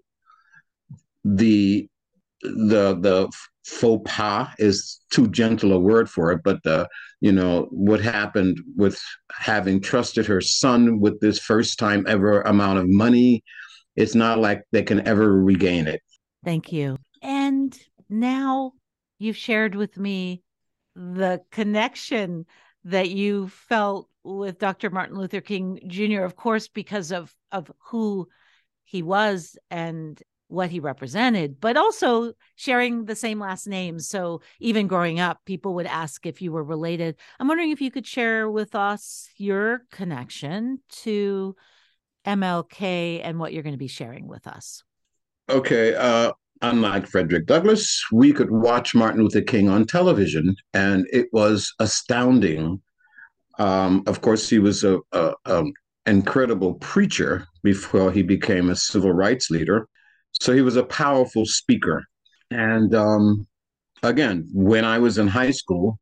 the 1.24 1.88
the 2.42 2.96
the 3.00 3.30
faux 3.70 4.02
pas 4.06 4.50
is 4.58 5.00
too 5.12 5.28
gentle 5.28 5.74
a 5.74 5.80
word 5.80 6.10
for 6.10 6.32
it 6.32 6.42
but 6.44 6.62
the 6.64 6.88
you 7.22 7.32
know 7.32 7.68
what 7.72 8.02
happened 8.02 8.60
with 8.76 9.00
having 9.32 9.80
trusted 9.80 10.26
her 10.26 10.42
son 10.42 11.00
with 11.00 11.20
this 11.20 11.40
first 11.40 11.78
time 11.78 12.04
ever 12.08 12.42
amount 12.42 12.80
of 12.80 12.88
money 12.88 13.44
it's 13.96 14.16
not 14.16 14.40
like 14.40 14.64
they 14.72 14.82
can 14.82 15.08
ever 15.08 15.42
regain 15.42 15.88
it 15.88 16.02
thank 16.44 16.72
you 16.72 16.98
and 17.22 17.80
now 18.10 18.72
you've 19.20 19.38
shared 19.38 19.76
with 19.76 19.98
me 19.98 20.42
the 20.96 21.42
connection 21.52 22.46
that 22.86 23.10
you 23.10 23.50
felt 23.50 24.10
with 24.24 24.60
Dr. 24.60 24.90
Martin 24.90 25.18
Luther 25.18 25.42
King 25.42 25.80
Jr., 25.88 26.24
of 26.24 26.36
course, 26.36 26.68
because 26.68 27.12
of 27.12 27.34
of 27.52 27.72
who 27.80 28.28
he 28.84 29.04
was 29.04 29.58
and 29.70 30.22
what 30.50 30.70
he 30.70 30.79
represented, 30.79 31.62
but 31.62 31.77
also 31.77 32.34
sharing 32.56 33.06
the 33.06 33.15
same 33.15 33.39
last 33.39 33.68
name. 33.68 34.00
So 34.00 34.41
even 34.60 34.88
growing 34.88 35.20
up, 35.20 35.39
people 35.46 35.75
would 35.75 35.86
ask 35.86 36.25
if 36.25 36.41
you 36.41 36.51
were 36.51 36.63
related. 36.63 37.15
I'm 37.39 37.48
wondering 37.48 37.72
if 37.72 37.82
you 37.82 37.91
could 37.91 38.06
share 38.06 38.50
with 38.50 38.75
us 38.75 39.29
your 39.38 39.84
connection 39.91 40.82
to 41.03 41.56
MLK 42.25 43.21
and 43.24 43.39
what 43.39 43.54
you're 43.54 43.63
going 43.63 43.74
to 43.74 43.78
be 43.78 43.88
sharing 43.88 44.28
with 44.28 44.45
us. 44.45 44.84
Okay. 45.50 45.95
Uh, 45.95 46.34
unlike 46.62 47.08
Frederick 47.08 47.45
Douglass, 47.45 48.04
we 48.12 48.34
could 48.34 48.52
watch 48.52 48.93
Martin 48.93 49.24
Luther 49.24 49.41
King 49.41 49.69
on 49.69 49.86
television, 49.86 50.56
and 50.74 51.08
it 51.13 51.28
was 51.32 51.74
astounding 51.80 52.82
um, 53.60 54.04
of 54.08 54.21
course, 54.21 54.50
he 54.50 54.58
was 54.58 54.84
a, 54.84 55.00
a, 55.12 55.34
a, 55.45 55.63
incredible 56.06 56.76
preacher 56.76 57.45
before 57.62 58.12
he 58.12 58.24
became 58.24 58.69
a 58.69 58.76
civil 58.76 59.12
rights 59.12 59.52
leader. 59.52 59.88
So 60.42 60.54
he 60.54 60.62
was 60.62 60.76
a 60.76 60.84
powerful 60.84 61.46
speaker. 61.46 62.04
And 62.52 62.94
um, 62.96 63.48
again, 64.04 64.50
when 64.54 64.86
I 64.86 65.00
was 65.00 65.18
in 65.18 65.28
high 65.28 65.52
school, 65.52 66.00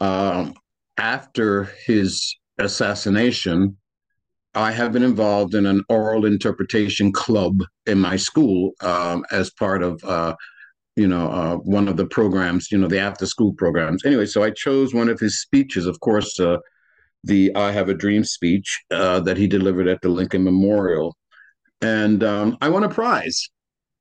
um, 0.00 0.54
after 0.96 1.64
his 1.86 2.36
assassination, 2.58 3.76
I 4.54 4.72
have 4.72 4.92
been 4.92 5.02
involved 5.02 5.54
in 5.54 5.66
an 5.66 5.84
oral 5.88 6.24
interpretation 6.24 7.12
club 7.12 7.62
in 7.86 7.98
my 7.98 8.16
school 8.16 8.72
um, 8.80 9.24
as 9.30 9.50
part 9.50 9.82
of, 9.82 10.02
uh, 10.04 10.34
you 10.96 11.06
know, 11.06 11.30
uh, 11.30 11.56
one 11.56 11.86
of 11.86 11.96
the 11.96 12.06
programs, 12.06 12.72
you 12.72 12.78
know, 12.78 12.88
the 12.88 12.98
after 12.98 13.26
school 13.26 13.52
programs. 13.54 14.04
Anyway, 14.04 14.26
so 14.26 14.42
I 14.42 14.50
chose 14.50 14.94
one 14.94 15.08
of 15.08 15.20
his 15.20 15.40
speeches, 15.40 15.86
of 15.86 16.00
course, 16.00 16.40
uh, 16.40 16.56
the 17.24 17.54
I 17.54 17.72
Have 17.72 17.88
a 17.88 17.94
Dream 17.94 18.24
speech 18.24 18.80
uh, 18.90 19.20
that 19.20 19.36
he 19.36 19.46
delivered 19.46 19.86
at 19.86 20.00
the 20.02 20.08
Lincoln 20.08 20.42
Memorial, 20.42 21.16
and 21.80 22.22
um, 22.24 22.58
I 22.60 22.68
won 22.68 22.84
a 22.84 22.88
prize. 22.88 23.48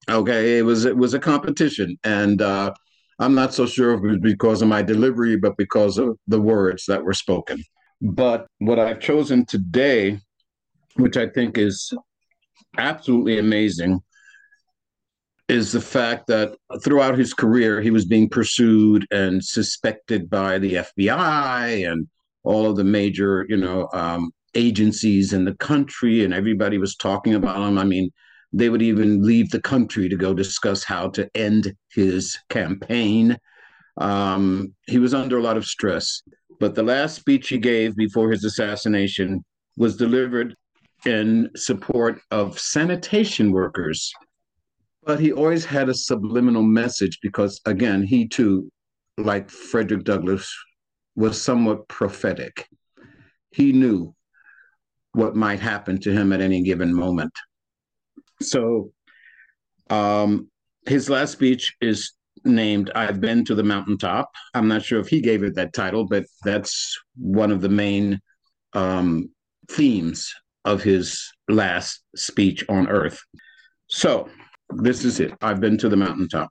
Okay, 0.09 0.57
it 0.57 0.61
was 0.61 0.85
it 0.85 0.95
was 0.95 1.13
a 1.13 1.19
competition, 1.19 1.97
and 2.03 2.41
uh, 2.41 2.73
I'm 3.19 3.35
not 3.35 3.53
so 3.53 3.65
sure 3.65 3.93
if 3.93 4.03
it 4.03 4.07
was 4.07 4.19
because 4.21 4.61
of 4.61 4.67
my 4.67 4.81
delivery, 4.81 5.35
but 5.35 5.57
because 5.57 5.97
of 5.97 6.17
the 6.27 6.39
words 6.39 6.85
that 6.87 7.03
were 7.03 7.13
spoken. 7.13 7.61
But 8.01 8.47
what 8.59 8.79
I've 8.79 8.99
chosen 8.99 9.45
today, 9.45 10.19
which 10.95 11.17
I 11.17 11.27
think 11.27 11.57
is 11.57 11.91
absolutely 12.77 13.39
amazing, 13.39 14.01
is 15.49 15.71
the 15.71 15.81
fact 15.81 16.27
that 16.27 16.55
throughout 16.83 17.17
his 17.17 17.33
career 17.33 17.81
he 17.81 17.91
was 17.91 18.05
being 18.05 18.29
pursued 18.29 19.07
and 19.11 19.43
suspected 19.43 20.29
by 20.29 20.59
the 20.59 20.75
FBI 20.75 21.89
and 21.89 22.07
all 22.43 22.69
of 22.69 22.75
the 22.75 22.83
major, 22.83 23.45
you 23.49 23.57
know, 23.57 23.89
um, 23.93 24.31
agencies 24.57 25.31
in 25.31 25.45
the 25.45 25.55
country, 25.55 26.25
and 26.25 26.33
everybody 26.33 26.77
was 26.77 26.95
talking 26.95 27.35
about 27.35 27.65
him. 27.65 27.77
I 27.77 27.85
mean, 27.85 28.09
they 28.51 28.69
would 28.69 28.81
even 28.81 29.21
leave 29.21 29.49
the 29.51 29.61
country 29.61 30.09
to 30.09 30.17
go 30.17 30.33
discuss 30.33 30.83
how 30.83 31.09
to 31.11 31.29
end 31.35 31.73
his 31.93 32.37
campaign. 32.49 33.37
Um, 33.97 34.73
he 34.87 34.99
was 34.99 35.13
under 35.13 35.37
a 35.37 35.41
lot 35.41 35.57
of 35.57 35.65
stress. 35.65 36.21
But 36.59 36.73
the 36.73 36.83
last 36.83 37.15
speech 37.15 37.49
he 37.49 37.59
gave 37.59 37.95
before 37.95 38.31
his 38.31 38.43
assassination 38.43 39.43
was 39.77 39.95
delivered 39.95 40.55
in 41.05 41.49
support 41.55 42.19
of 42.31 42.59
sanitation 42.59 43.51
workers. 43.51 44.11
But 45.03 45.19
he 45.19 45.31
always 45.31 45.65
had 45.65 45.87
a 45.87 45.93
subliminal 45.93 46.63
message 46.63 47.19
because, 47.21 47.61
again, 47.65 48.01
he 48.01 48.27
too, 48.27 48.69
like 49.17 49.49
Frederick 49.49 50.03
Douglass, 50.03 50.51
was 51.15 51.41
somewhat 51.41 51.87
prophetic. 51.87 52.67
He 53.51 53.71
knew 53.71 54.15
what 55.17 55.35
might 55.35 55.59
happen 55.59 55.99
to 55.99 56.11
him 56.11 56.31
at 56.31 56.41
any 56.41 56.61
given 56.61 56.93
moment. 56.93 57.33
So 58.39 58.91
um, 59.89 60.51
his 60.85 61.09
last 61.09 61.31
speech 61.31 61.75
is 61.81 62.13
named 62.45 62.91
I've 62.93 63.19
Been 63.19 63.43
to 63.45 63.55
the 63.55 63.63
Mountaintop. 63.63 64.29
I'm 64.53 64.67
not 64.67 64.83
sure 64.83 64.99
if 64.99 65.07
he 65.07 65.19
gave 65.19 65.41
it 65.41 65.55
that 65.55 65.73
title, 65.73 66.05
but 66.05 66.25
that's 66.43 66.95
one 67.15 67.51
of 67.51 67.61
the 67.61 67.69
main 67.69 68.21
um, 68.73 69.31
themes 69.71 70.31
of 70.65 70.83
his 70.83 71.19
last 71.49 72.03
speech 72.15 72.63
on 72.69 72.87
earth. 72.87 73.19
So 73.87 74.29
this 74.69 75.03
is 75.03 75.19
it 75.19 75.33
I've 75.41 75.59
been 75.59 75.79
to 75.79 75.89
the 75.89 75.95
mountaintop. 75.95 76.49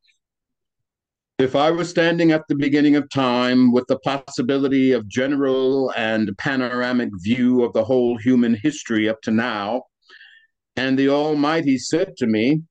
If 1.38 1.54
I 1.54 1.70
was 1.70 1.90
standing 1.90 2.32
at 2.32 2.48
the 2.48 2.54
beginning 2.54 2.96
of 2.96 3.10
time 3.10 3.70
with 3.70 3.86
the 3.88 3.98
possibility 3.98 4.92
of 4.92 5.06
general 5.06 5.92
and 5.94 6.36
panoramic 6.38 7.10
view 7.20 7.62
of 7.62 7.74
the 7.74 7.84
whole 7.84 8.16
human 8.16 8.54
history 8.54 9.06
up 9.06 9.20
to 9.22 9.30
now, 9.30 9.82
and 10.76 10.98
the 10.98 11.10
Almighty 11.10 11.76
said 11.76 12.16
to 12.16 12.26
me, 12.26 12.62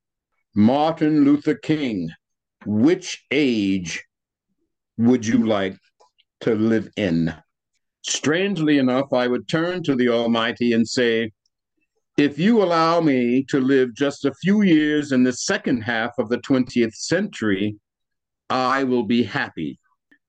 Martin 0.56 1.24
Luther 1.24 1.54
King, 1.54 2.10
which 2.66 3.24
age 3.30 4.04
would 4.98 5.28
you 5.28 5.46
like 5.46 5.78
to 6.40 6.56
live 6.56 6.90
in? 6.98 7.36
Strangely 8.02 8.80
enough, 8.80 9.14
I 9.14 9.28
would 9.28 9.48
turn 9.48 9.84
to 9.84 9.96
the 9.96 10.10
Almighty 10.10 10.74
and 10.74 10.88
say, 10.88 11.32
if 12.18 12.40
you 12.40 12.64
allow 12.64 13.00
me 13.00 13.46
to 13.50 13.60
live 13.60 13.94
just 13.94 14.26
a 14.26 14.34
few 14.42 14.64
years 14.64 15.12
in 15.12 15.24
the 15.24 15.34
second 15.34 15.82
half 15.82 16.14
of 16.18 16.30
the 16.30 16.40
20th 16.40 16.96
century, 16.96 17.78
I 18.50 18.84
will 18.84 19.04
be 19.04 19.24
happy. 19.24 19.80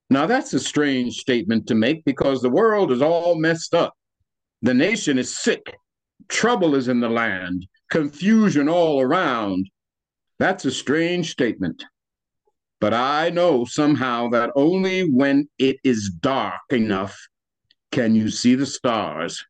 Now, 0.08 0.26
that's 0.26 0.54
a 0.54 0.60
strange 0.60 1.16
statement 1.16 1.66
to 1.66 1.74
make 1.74 2.04
because 2.04 2.40
the 2.40 2.50
world 2.50 2.92
is 2.92 3.02
all 3.02 3.34
messed 3.34 3.74
up. 3.74 3.94
The 4.62 4.74
nation 4.74 5.18
is 5.18 5.36
sick. 5.36 5.76
Trouble 6.28 6.74
is 6.74 6.88
in 6.88 7.00
the 7.00 7.08
land, 7.08 7.66
confusion 7.90 8.68
all 8.68 9.00
around. 9.00 9.68
That's 10.38 10.64
a 10.64 10.70
strange 10.70 11.30
statement. 11.30 11.84
But 12.80 12.94
I 12.94 13.30
know 13.30 13.64
somehow 13.64 14.28
that 14.30 14.50
only 14.54 15.08
when 15.10 15.48
it 15.58 15.78
is 15.82 16.10
dark 16.20 16.60
enough 16.70 17.18
can 17.90 18.14
you 18.14 18.30
see 18.30 18.54
the 18.54 18.66
stars. 18.66 19.44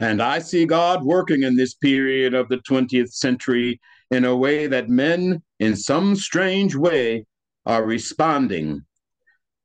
And 0.00 0.22
I 0.22 0.38
see 0.38 0.66
God 0.66 1.02
working 1.02 1.42
in 1.42 1.56
this 1.56 1.74
period 1.74 2.34
of 2.34 2.48
the 2.48 2.58
20th 2.58 3.12
century 3.12 3.80
in 4.10 4.24
a 4.24 4.36
way 4.36 4.66
that 4.66 4.88
men, 4.88 5.42
in 5.58 5.74
some 5.74 6.14
strange 6.14 6.76
way, 6.76 7.24
are 7.66 7.84
responding. 7.84 8.82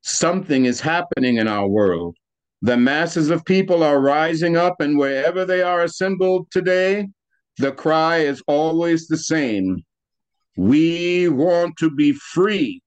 Something 0.02 0.64
is 0.64 0.80
happening 0.80 1.36
in 1.36 1.48
our 1.48 1.68
world. 1.68 2.16
The 2.62 2.76
masses 2.76 3.30
of 3.30 3.44
people 3.44 3.82
are 3.82 4.00
rising 4.00 4.56
up, 4.56 4.80
and 4.80 4.98
wherever 4.98 5.44
they 5.44 5.62
are 5.62 5.82
assembled 5.82 6.50
today, 6.50 7.08
the 7.58 7.72
cry 7.72 8.18
is 8.18 8.42
always 8.46 9.06
the 9.08 9.18
same 9.18 9.84
We 10.56 11.28
want 11.28 11.76
to 11.78 11.90
be 11.90 12.12
free. 12.12 12.82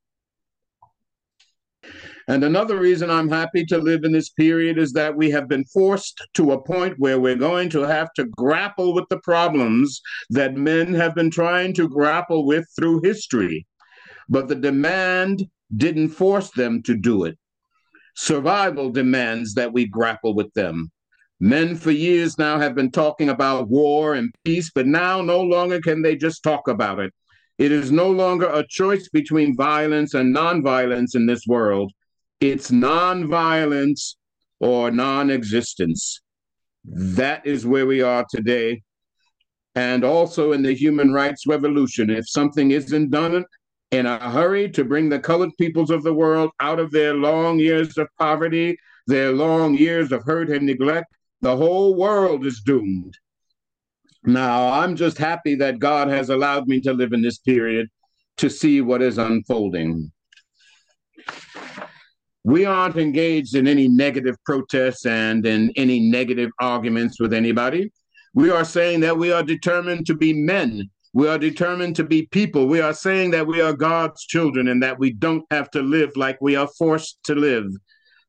And 2.27 2.43
another 2.43 2.77
reason 2.77 3.09
I'm 3.09 3.29
happy 3.29 3.65
to 3.65 3.77
live 3.77 4.03
in 4.03 4.11
this 4.11 4.29
period 4.29 4.77
is 4.77 4.93
that 4.93 5.15
we 5.15 5.31
have 5.31 5.47
been 5.47 5.65
forced 5.65 6.21
to 6.35 6.51
a 6.51 6.61
point 6.61 6.95
where 6.97 7.19
we're 7.19 7.35
going 7.35 7.69
to 7.71 7.81
have 7.81 8.13
to 8.13 8.25
grapple 8.25 8.93
with 8.93 9.05
the 9.09 9.19
problems 9.19 10.01
that 10.29 10.55
men 10.55 10.93
have 10.93 11.15
been 11.15 11.31
trying 11.31 11.73
to 11.75 11.89
grapple 11.89 12.45
with 12.45 12.65
through 12.75 13.01
history. 13.03 13.65
But 14.29 14.47
the 14.47 14.55
demand 14.55 15.47
didn't 15.75 16.09
force 16.09 16.51
them 16.51 16.83
to 16.83 16.95
do 16.95 17.25
it. 17.25 17.37
Survival 18.15 18.89
demands 18.89 19.53
that 19.53 19.71
we 19.73 19.87
grapple 19.87 20.35
with 20.35 20.53
them. 20.53 20.91
Men 21.39 21.75
for 21.75 21.91
years 21.91 22.37
now 22.37 22.59
have 22.59 22.75
been 22.75 22.91
talking 22.91 23.29
about 23.29 23.67
war 23.69 24.13
and 24.13 24.31
peace, 24.45 24.69
but 24.73 24.85
now 24.85 25.21
no 25.21 25.41
longer 25.41 25.81
can 25.81 26.01
they 26.01 26.15
just 26.15 26.43
talk 26.43 26.67
about 26.67 26.99
it. 26.99 27.13
It 27.57 27.71
is 27.71 27.91
no 27.91 28.09
longer 28.09 28.47
a 28.47 28.65
choice 28.67 29.09
between 29.09 29.55
violence 29.55 30.13
and 30.13 30.35
nonviolence 30.35 31.15
in 31.15 31.25
this 31.25 31.45
world. 31.47 31.91
It's 32.39 32.71
nonviolence 32.71 34.15
or 34.59 34.91
non 34.91 35.29
existence. 35.29 36.21
That 36.85 37.45
is 37.45 37.65
where 37.65 37.85
we 37.85 38.01
are 38.01 38.25
today. 38.29 38.81
And 39.75 40.03
also 40.03 40.51
in 40.51 40.63
the 40.63 40.73
human 40.73 41.13
rights 41.13 41.47
revolution, 41.47 42.09
if 42.09 42.27
something 42.27 42.71
isn't 42.71 43.09
done 43.09 43.45
in 43.91 44.05
a 44.05 44.29
hurry 44.31 44.69
to 44.69 44.85
bring 44.85 45.09
the 45.09 45.19
colored 45.19 45.51
peoples 45.57 45.91
of 45.91 46.03
the 46.03 46.13
world 46.13 46.51
out 46.59 46.79
of 46.79 46.91
their 46.91 47.13
long 47.13 47.59
years 47.59 47.97
of 47.97 48.07
poverty, 48.17 48.77
their 49.07 49.31
long 49.33 49.75
years 49.75 50.11
of 50.11 50.23
hurt 50.23 50.49
and 50.49 50.65
neglect, 50.65 51.07
the 51.41 51.55
whole 51.55 51.95
world 51.95 52.45
is 52.45 52.61
doomed. 52.61 53.17
Now, 54.23 54.69
I'm 54.69 54.95
just 54.95 55.17
happy 55.17 55.55
that 55.55 55.79
God 55.79 56.07
has 56.07 56.29
allowed 56.29 56.67
me 56.67 56.79
to 56.81 56.93
live 56.93 57.11
in 57.11 57.21
this 57.21 57.39
period 57.39 57.89
to 58.37 58.49
see 58.49 58.81
what 58.81 59.01
is 59.01 59.17
unfolding. 59.17 60.11
We 62.43 62.65
aren't 62.65 62.97
engaged 62.97 63.55
in 63.55 63.67
any 63.67 63.87
negative 63.87 64.35
protests 64.45 65.05
and 65.05 65.45
in 65.45 65.71
any 65.75 65.99
negative 65.99 66.51
arguments 66.59 67.19
with 67.19 67.33
anybody. 67.33 67.91
We 68.33 68.49
are 68.49 68.65
saying 68.65 69.01
that 69.01 69.17
we 69.17 69.31
are 69.31 69.43
determined 69.43 70.05
to 70.07 70.15
be 70.15 70.33
men. 70.33 70.89
We 71.13 71.27
are 71.27 71.37
determined 71.37 71.97
to 71.97 72.03
be 72.03 72.27
people. 72.27 72.67
We 72.67 72.79
are 72.79 72.93
saying 72.93 73.31
that 73.31 73.47
we 73.47 73.61
are 73.61 73.73
God's 73.73 74.25
children 74.25 74.69
and 74.69 74.81
that 74.81 74.97
we 74.97 75.11
don't 75.11 75.43
have 75.51 75.69
to 75.71 75.81
live 75.81 76.15
like 76.15 76.37
we 76.39 76.55
are 76.55 76.69
forced 76.77 77.19
to 77.25 77.35
live. 77.35 77.65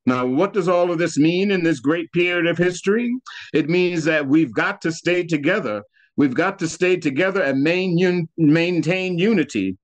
Now, 0.05 0.27
what 0.27 0.53
does 0.53 0.66
all 0.66 0.90
of 0.90 0.99
this 0.99 1.16
mean 1.16 1.53
in 1.53 1.62
this 1.62 1.79
great 1.79 2.11
period 2.12 2.47
of 2.49 2.59
history? 2.59 3.14
It 3.55 3.68
means 3.68 4.03
that 4.05 4.27
we've 4.27 4.53
got 4.53 4.83
to 4.83 4.90
stay 4.90 5.23
together. 5.23 5.83
We've 6.16 6.35
got 6.35 6.59
to 6.59 6.68
stay 6.68 6.97
together 6.97 7.42
and 7.42 7.62
main, 7.62 8.29
maintain 8.37 9.16
unity. 9.16 9.79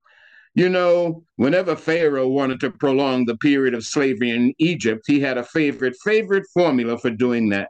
You 0.55 0.69
know, 0.69 1.23
whenever 1.37 1.77
Pharaoh 1.77 2.27
wanted 2.27 2.59
to 2.61 2.73
prolong 2.73 3.27
the 3.27 3.37
period 3.37 3.75
of 3.75 3.87
slavery 3.87 4.31
in 4.31 4.55
Egypt, 4.59 5.05
he 5.07 5.21
had 5.21 5.39
a 5.39 5.45
favorite, 5.45 5.95
favorite 6.03 6.47
formula 6.53 6.99
for 6.99 7.11
doing 7.11 7.51
that. 7.51 7.69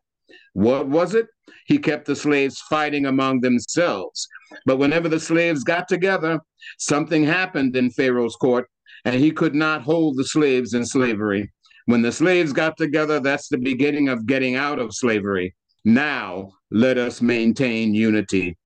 What 0.54 0.88
was 0.88 1.14
it? 1.14 1.26
He 1.68 1.78
kept 1.78 2.06
the 2.06 2.16
slaves 2.16 2.60
fighting 2.60 3.04
among 3.04 3.40
themselves. 3.40 4.26
But 4.64 4.78
whenever 4.78 5.08
the 5.10 5.20
slaves 5.20 5.62
got 5.62 5.86
together, 5.86 6.40
something 6.78 7.24
happened 7.24 7.76
in 7.76 7.90
Pharaoh's 7.90 8.36
court, 8.36 8.68
and 9.04 9.14
he 9.14 9.30
could 9.30 9.54
not 9.54 9.82
hold 9.82 10.16
the 10.16 10.24
slaves 10.24 10.72
in 10.72 10.86
slavery. 10.86 11.52
When 11.84 12.00
the 12.00 12.10
slaves 12.10 12.54
got 12.54 12.78
together, 12.78 13.20
that's 13.20 13.48
the 13.48 13.58
beginning 13.58 14.08
of 14.08 14.26
getting 14.26 14.56
out 14.56 14.78
of 14.78 14.94
slavery. 14.94 15.54
Now, 15.84 16.52
let 16.70 16.96
us 16.96 17.20
maintain 17.20 17.94
unity. 17.94 18.56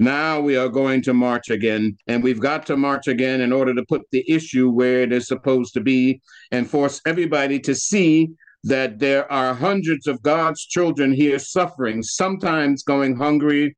Now 0.00 0.40
we 0.40 0.56
are 0.56 0.68
going 0.68 1.02
to 1.02 1.14
march 1.14 1.50
again, 1.50 1.96
and 2.08 2.20
we've 2.22 2.40
got 2.40 2.66
to 2.66 2.76
march 2.76 3.06
again 3.06 3.42
in 3.42 3.52
order 3.52 3.74
to 3.74 3.84
put 3.88 4.02
the 4.10 4.24
issue 4.28 4.70
where 4.70 5.02
it 5.02 5.12
is 5.12 5.28
supposed 5.28 5.72
to 5.74 5.80
be 5.80 6.20
and 6.50 6.68
force 6.68 7.00
everybody 7.06 7.60
to 7.60 7.76
see 7.76 8.30
that 8.64 8.98
there 8.98 9.30
are 9.32 9.54
hundreds 9.54 10.06
of 10.06 10.22
God's 10.22 10.64
children 10.66 11.12
here 11.12 11.38
suffering, 11.38 12.02
sometimes 12.02 12.82
going 12.82 13.16
hungry, 13.16 13.76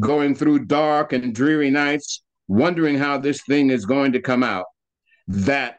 going 0.00 0.34
through 0.34 0.66
dark 0.66 1.12
and 1.12 1.34
dreary 1.34 1.70
nights, 1.70 2.22
wondering 2.48 2.96
how 2.96 3.18
this 3.18 3.42
thing 3.48 3.70
is 3.70 3.84
going 3.84 4.12
to 4.12 4.20
come 4.20 4.42
out. 4.42 4.64
That 5.28 5.78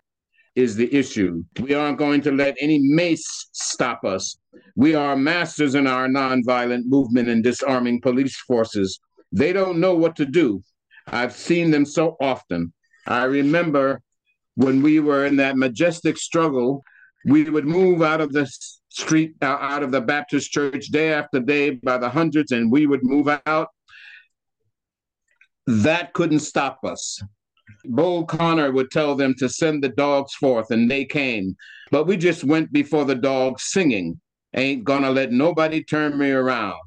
is 0.55 0.75
the 0.75 0.93
issue. 0.93 1.43
We 1.59 1.73
aren't 1.73 1.97
going 1.97 2.21
to 2.21 2.31
let 2.31 2.55
any 2.59 2.79
mace 2.79 3.49
stop 3.53 4.03
us. 4.03 4.37
We 4.75 4.93
are 4.93 5.15
masters 5.15 5.73
in 5.73 5.87
our 5.87 6.07
nonviolent 6.07 6.85
movement 6.85 7.27
and 7.27 7.43
disarming 7.43 8.01
police 8.01 8.37
forces. 8.37 8.99
They 9.31 9.51
don't 9.51 9.79
know 9.79 9.95
what 9.95 10.15
to 10.17 10.25
do. 10.25 10.63
I've 11.07 11.33
seen 11.33 11.71
them 11.71 11.85
so 11.85 12.15
often. 12.21 12.71
I 13.07 13.23
remember 13.23 14.01
when 14.55 14.83
we 14.83 14.99
were 14.99 15.25
in 15.25 15.37
that 15.37 15.57
majestic 15.57 16.17
struggle, 16.17 16.83
we 17.25 17.49
would 17.49 17.65
move 17.65 18.01
out 18.01 18.21
of 18.21 18.31
the 18.31 18.49
street, 18.89 19.35
uh, 19.41 19.45
out 19.45 19.83
of 19.83 19.91
the 19.91 20.01
Baptist 20.01 20.51
church 20.51 20.87
day 20.87 21.13
after 21.13 21.39
day 21.39 21.71
by 21.71 21.97
the 21.97 22.09
hundreds, 22.09 22.51
and 22.51 22.71
we 22.71 22.85
would 22.85 23.03
move 23.03 23.27
out. 23.45 23.69
That 25.67 26.13
couldn't 26.13 26.39
stop 26.39 26.79
us. 26.83 27.21
Bull 27.85 28.25
Connor 28.25 28.71
would 28.71 28.91
tell 28.91 29.15
them 29.15 29.33
to 29.39 29.49
send 29.49 29.83
the 29.83 29.89
dogs 29.89 30.33
forth, 30.35 30.71
and 30.71 30.89
they 30.89 31.05
came. 31.05 31.55
But 31.91 32.07
we 32.07 32.17
just 32.17 32.43
went 32.43 32.71
before 32.71 33.05
the 33.05 33.15
dogs 33.15 33.63
singing. 33.63 34.19
Ain't 34.55 34.83
gonna 34.83 35.09
let 35.09 35.31
nobody 35.31 35.83
turn 35.83 36.17
me 36.17 36.31
around. 36.31 36.79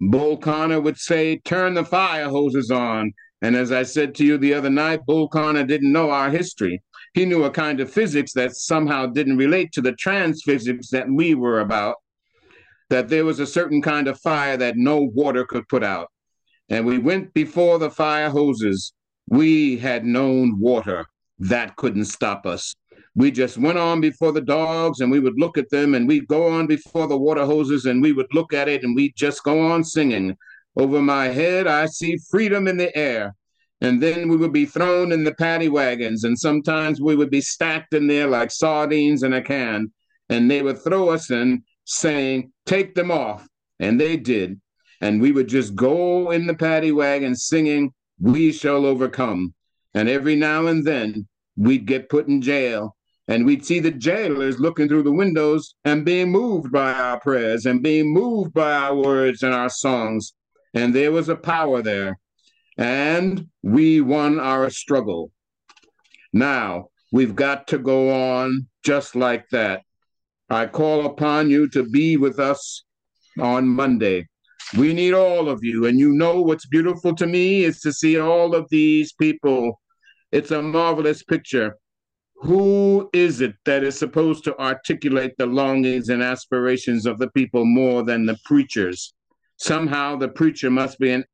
Bull 0.00 0.36
Connor 0.36 0.80
would 0.80 0.98
say, 0.98 1.38
turn 1.44 1.74
the 1.74 1.84
fire 1.84 2.28
hoses 2.28 2.70
on. 2.70 3.12
And 3.42 3.56
as 3.56 3.72
I 3.72 3.82
said 3.82 4.14
to 4.14 4.24
you 4.24 4.38
the 4.38 4.54
other 4.54 4.70
night, 4.70 5.04
Bull 5.04 5.28
Connor 5.28 5.64
didn't 5.64 5.92
know 5.92 6.10
our 6.10 6.30
history. 6.30 6.80
He 7.12 7.24
knew 7.26 7.44
a 7.44 7.50
kind 7.50 7.80
of 7.80 7.90
physics 7.90 8.32
that 8.34 8.56
somehow 8.56 9.06
didn't 9.06 9.36
relate 9.36 9.72
to 9.72 9.80
the 9.80 9.92
trans 9.92 10.42
physics 10.44 10.88
that 10.90 11.10
we 11.10 11.34
were 11.34 11.60
about, 11.60 11.96
that 12.88 13.08
there 13.08 13.24
was 13.24 13.40
a 13.40 13.46
certain 13.46 13.82
kind 13.82 14.08
of 14.08 14.20
fire 14.20 14.56
that 14.56 14.76
no 14.76 15.00
water 15.00 15.44
could 15.44 15.68
put 15.68 15.82
out. 15.82 16.08
And 16.68 16.86
we 16.86 16.98
went 16.98 17.34
before 17.34 17.78
the 17.78 17.90
fire 17.90 18.30
hoses. 18.30 18.94
We 19.28 19.76
had 19.76 20.06
known 20.06 20.58
water. 20.58 21.06
That 21.38 21.76
couldn't 21.76 22.06
stop 22.06 22.46
us 22.46 22.74
we 23.14 23.30
just 23.30 23.58
went 23.58 23.78
on 23.78 24.00
before 24.00 24.32
the 24.32 24.40
dogs 24.40 25.00
and 25.00 25.10
we 25.10 25.20
would 25.20 25.38
look 25.38 25.58
at 25.58 25.68
them 25.70 25.94
and 25.94 26.08
we'd 26.08 26.26
go 26.28 26.48
on 26.48 26.66
before 26.66 27.06
the 27.06 27.16
water 27.16 27.44
hoses 27.44 27.84
and 27.84 28.00
we 28.00 28.12
would 28.12 28.32
look 28.32 28.52
at 28.54 28.68
it 28.68 28.84
and 28.84 28.96
we'd 28.96 29.14
just 29.16 29.42
go 29.44 29.60
on 29.60 29.84
singing. 29.84 30.36
Over 30.76 31.02
my 31.02 31.26
head, 31.26 31.66
I 31.66 31.86
see 31.86 32.16
freedom 32.30 32.66
in 32.66 32.76
the 32.76 32.96
air. 32.96 33.34
And 33.80 34.02
then 34.02 34.28
we 34.28 34.36
would 34.36 34.52
be 34.52 34.64
thrown 34.64 35.12
in 35.12 35.24
the 35.24 35.34
paddy 35.34 35.68
wagons, 35.68 36.22
and 36.22 36.38
sometimes 36.38 37.00
we 37.00 37.16
would 37.16 37.30
be 37.30 37.40
stacked 37.40 37.94
in 37.94 38.06
there 38.06 38.28
like 38.28 38.50
sardines 38.50 39.22
in 39.22 39.32
a 39.32 39.42
can. 39.42 39.92
And 40.28 40.50
they 40.50 40.62
would 40.62 40.82
throw 40.82 41.10
us 41.10 41.30
in, 41.30 41.64
saying, 41.84 42.52
Take 42.64 42.94
them 42.94 43.10
off. 43.10 43.46
And 43.80 44.00
they 44.00 44.16
did. 44.16 44.60
And 45.00 45.20
we 45.20 45.32
would 45.32 45.48
just 45.48 45.74
go 45.74 46.30
in 46.30 46.46
the 46.46 46.54
paddy 46.54 46.92
wagon 46.92 47.34
singing, 47.34 47.92
We 48.20 48.52
shall 48.52 48.86
overcome. 48.86 49.54
And 49.94 50.08
every 50.08 50.36
now 50.36 50.66
and 50.68 50.86
then, 50.86 51.26
we'd 51.56 51.86
get 51.86 52.08
put 52.08 52.28
in 52.28 52.40
jail 52.40 52.96
and 53.28 53.46
we'd 53.46 53.64
see 53.64 53.78
the 53.78 53.90
jailers 53.90 54.58
looking 54.58 54.88
through 54.88 55.04
the 55.04 55.12
windows 55.12 55.74
and 55.84 56.04
being 56.04 56.30
moved 56.30 56.72
by 56.72 56.92
our 56.92 57.20
prayers 57.20 57.66
and 57.66 57.82
being 57.82 58.12
moved 58.12 58.52
by 58.52 58.72
our 58.72 58.94
words 58.94 59.42
and 59.42 59.54
our 59.54 59.68
songs. 59.68 60.34
And 60.74 60.94
there 60.94 61.12
was 61.12 61.28
a 61.28 61.36
power 61.36 61.82
there. 61.82 62.18
And 62.78 63.48
we 63.62 64.00
won 64.00 64.40
our 64.40 64.70
struggle. 64.70 65.30
Now, 66.32 66.88
we've 67.12 67.34
got 67.34 67.66
to 67.68 67.78
go 67.78 68.10
on 68.40 68.68
just 68.82 69.14
like 69.14 69.48
that. 69.50 69.82
I 70.48 70.66
call 70.66 71.06
upon 71.06 71.50
you 71.50 71.68
to 71.70 71.82
be 71.84 72.16
with 72.16 72.38
us 72.38 72.84
on 73.38 73.68
Monday. 73.68 74.26
We 74.76 74.94
need 74.94 75.12
all 75.12 75.48
of 75.48 75.60
you. 75.62 75.86
And 75.86 75.98
you 75.98 76.12
know 76.12 76.40
what's 76.40 76.66
beautiful 76.66 77.14
to 77.16 77.26
me 77.26 77.64
is 77.64 77.80
to 77.80 77.92
see 77.92 78.18
all 78.18 78.54
of 78.54 78.66
these 78.70 79.12
people. 79.12 79.80
It's 80.30 80.50
a 80.50 80.62
marvelous 80.62 81.22
picture 81.22 81.76
who 82.42 83.08
is 83.12 83.40
it 83.40 83.54
that 83.64 83.84
is 83.84 83.96
supposed 83.96 84.42
to 84.42 84.58
articulate 84.60 85.32
the 85.38 85.46
longings 85.46 86.08
and 86.08 86.20
aspirations 86.20 87.06
of 87.06 87.18
the 87.18 87.30
people 87.30 87.64
more 87.64 88.02
than 88.02 88.26
the 88.26 88.36
preachers? 88.44 89.14
Somehow 89.62 90.16
the 90.16 90.28
preacher 90.28 90.70
must 90.70 90.98
be 90.98 91.12
an 91.12 91.24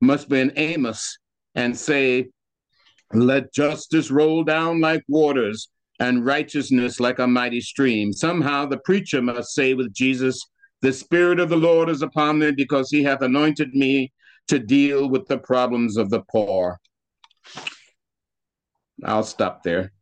must 0.00 0.28
be 0.28 0.40
an 0.40 0.52
Amos 0.56 1.16
and 1.54 1.78
say, 1.78 2.26
Let 3.12 3.52
justice 3.52 4.10
roll 4.10 4.42
down 4.42 4.80
like 4.80 5.04
waters 5.06 5.68
and 6.00 6.26
righteousness 6.26 6.98
like 6.98 7.20
a 7.20 7.26
mighty 7.28 7.60
stream. 7.60 8.12
Somehow 8.12 8.66
the 8.66 8.78
preacher 8.78 9.22
must 9.22 9.54
say 9.54 9.74
with 9.74 9.92
Jesus, 9.92 10.44
The 10.82 10.92
Spirit 10.92 11.38
of 11.38 11.50
the 11.50 11.56
Lord 11.56 11.88
is 11.88 12.02
upon 12.02 12.40
me 12.40 12.50
because 12.50 12.90
he 12.90 13.04
hath 13.04 13.22
anointed 13.22 13.72
me 13.72 14.12
to 14.48 14.58
deal 14.58 15.08
with 15.08 15.28
the 15.28 15.38
problems 15.38 15.96
of 15.96 16.10
the 16.10 16.22
poor. 16.32 16.80
I'll 19.04 19.22
stop 19.22 19.62
there. 19.62 19.92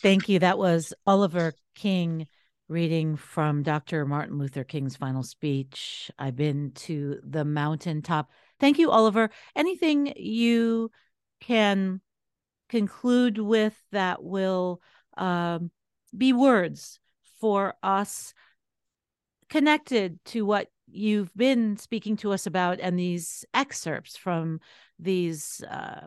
Thank 0.00 0.30
you. 0.30 0.38
That 0.38 0.56
was 0.56 0.94
Oliver 1.06 1.52
King 1.74 2.26
reading 2.68 3.16
from 3.16 3.62
Dr. 3.62 4.04
Martin 4.04 4.38
Luther 4.38 4.64
King's 4.64 4.96
final 4.96 5.22
speech. 5.22 6.10
I've 6.18 6.36
been 6.36 6.72
to 6.72 7.20
the 7.22 7.44
mountaintop. 7.44 8.30
Thank 8.58 8.78
you, 8.78 8.90
Oliver. 8.90 9.30
Anything 9.54 10.12
you 10.16 10.90
can 11.40 12.00
conclude 12.68 13.38
with 13.38 13.80
that 13.92 14.22
will 14.22 14.80
um, 15.16 15.70
be 16.16 16.32
words 16.32 16.98
for 17.40 17.74
us 17.82 18.34
connected 19.48 20.18
to 20.24 20.44
what 20.44 20.68
you've 20.88 21.34
been 21.36 21.76
speaking 21.76 22.16
to 22.16 22.32
us 22.32 22.46
about 22.46 22.80
and 22.80 22.98
these 22.98 23.44
excerpts 23.54 24.16
from 24.16 24.60
these 24.98 25.62
uh, 25.70 26.06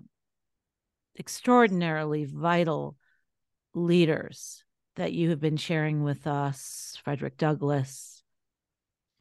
extraordinarily 1.17 2.25
vital 2.25 2.97
leaders 3.73 4.63
that 4.99 5.13
you 5.13 5.29
have 5.29 5.39
been 5.39 5.55
sharing 5.55 6.03
with 6.03 6.27
us 6.27 6.97
Frederick 7.05 7.37
Douglass, 7.37 8.21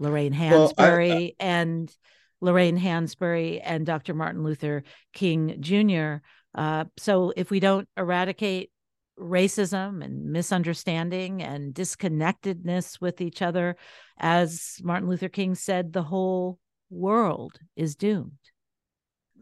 Lorraine 0.01 0.35
Hansberry, 0.35 1.09
well, 1.09 1.19
I, 1.19 1.23
I, 1.23 1.33
and 1.39 1.97
Lorraine 2.41 2.79
Hansberry 2.79 3.61
and 3.63 3.87
Dr. 3.87 4.13
Martin 4.13 4.43
Luther 4.43 4.83
King 5.13 5.57
Jr. 5.61 6.17
Uh, 6.53 6.87
so 6.97 7.33
if 7.37 7.53
we 7.53 7.61
don't 7.61 7.89
eradicate 7.97 8.73
racism 9.17 10.05
and 10.05 10.33
misunderstanding 10.33 11.45
and 11.45 11.73
disconnectedness 11.73 13.01
with 13.01 13.21
each 13.21 13.41
other, 13.41 13.77
as 14.19 14.79
Martin 14.83 15.09
Luther 15.09 15.29
King 15.29 15.55
said, 15.55 15.93
the 15.93 16.03
whole 16.03 16.59
world 16.91 17.57
is 17.77 17.95
doomed. 17.95 18.33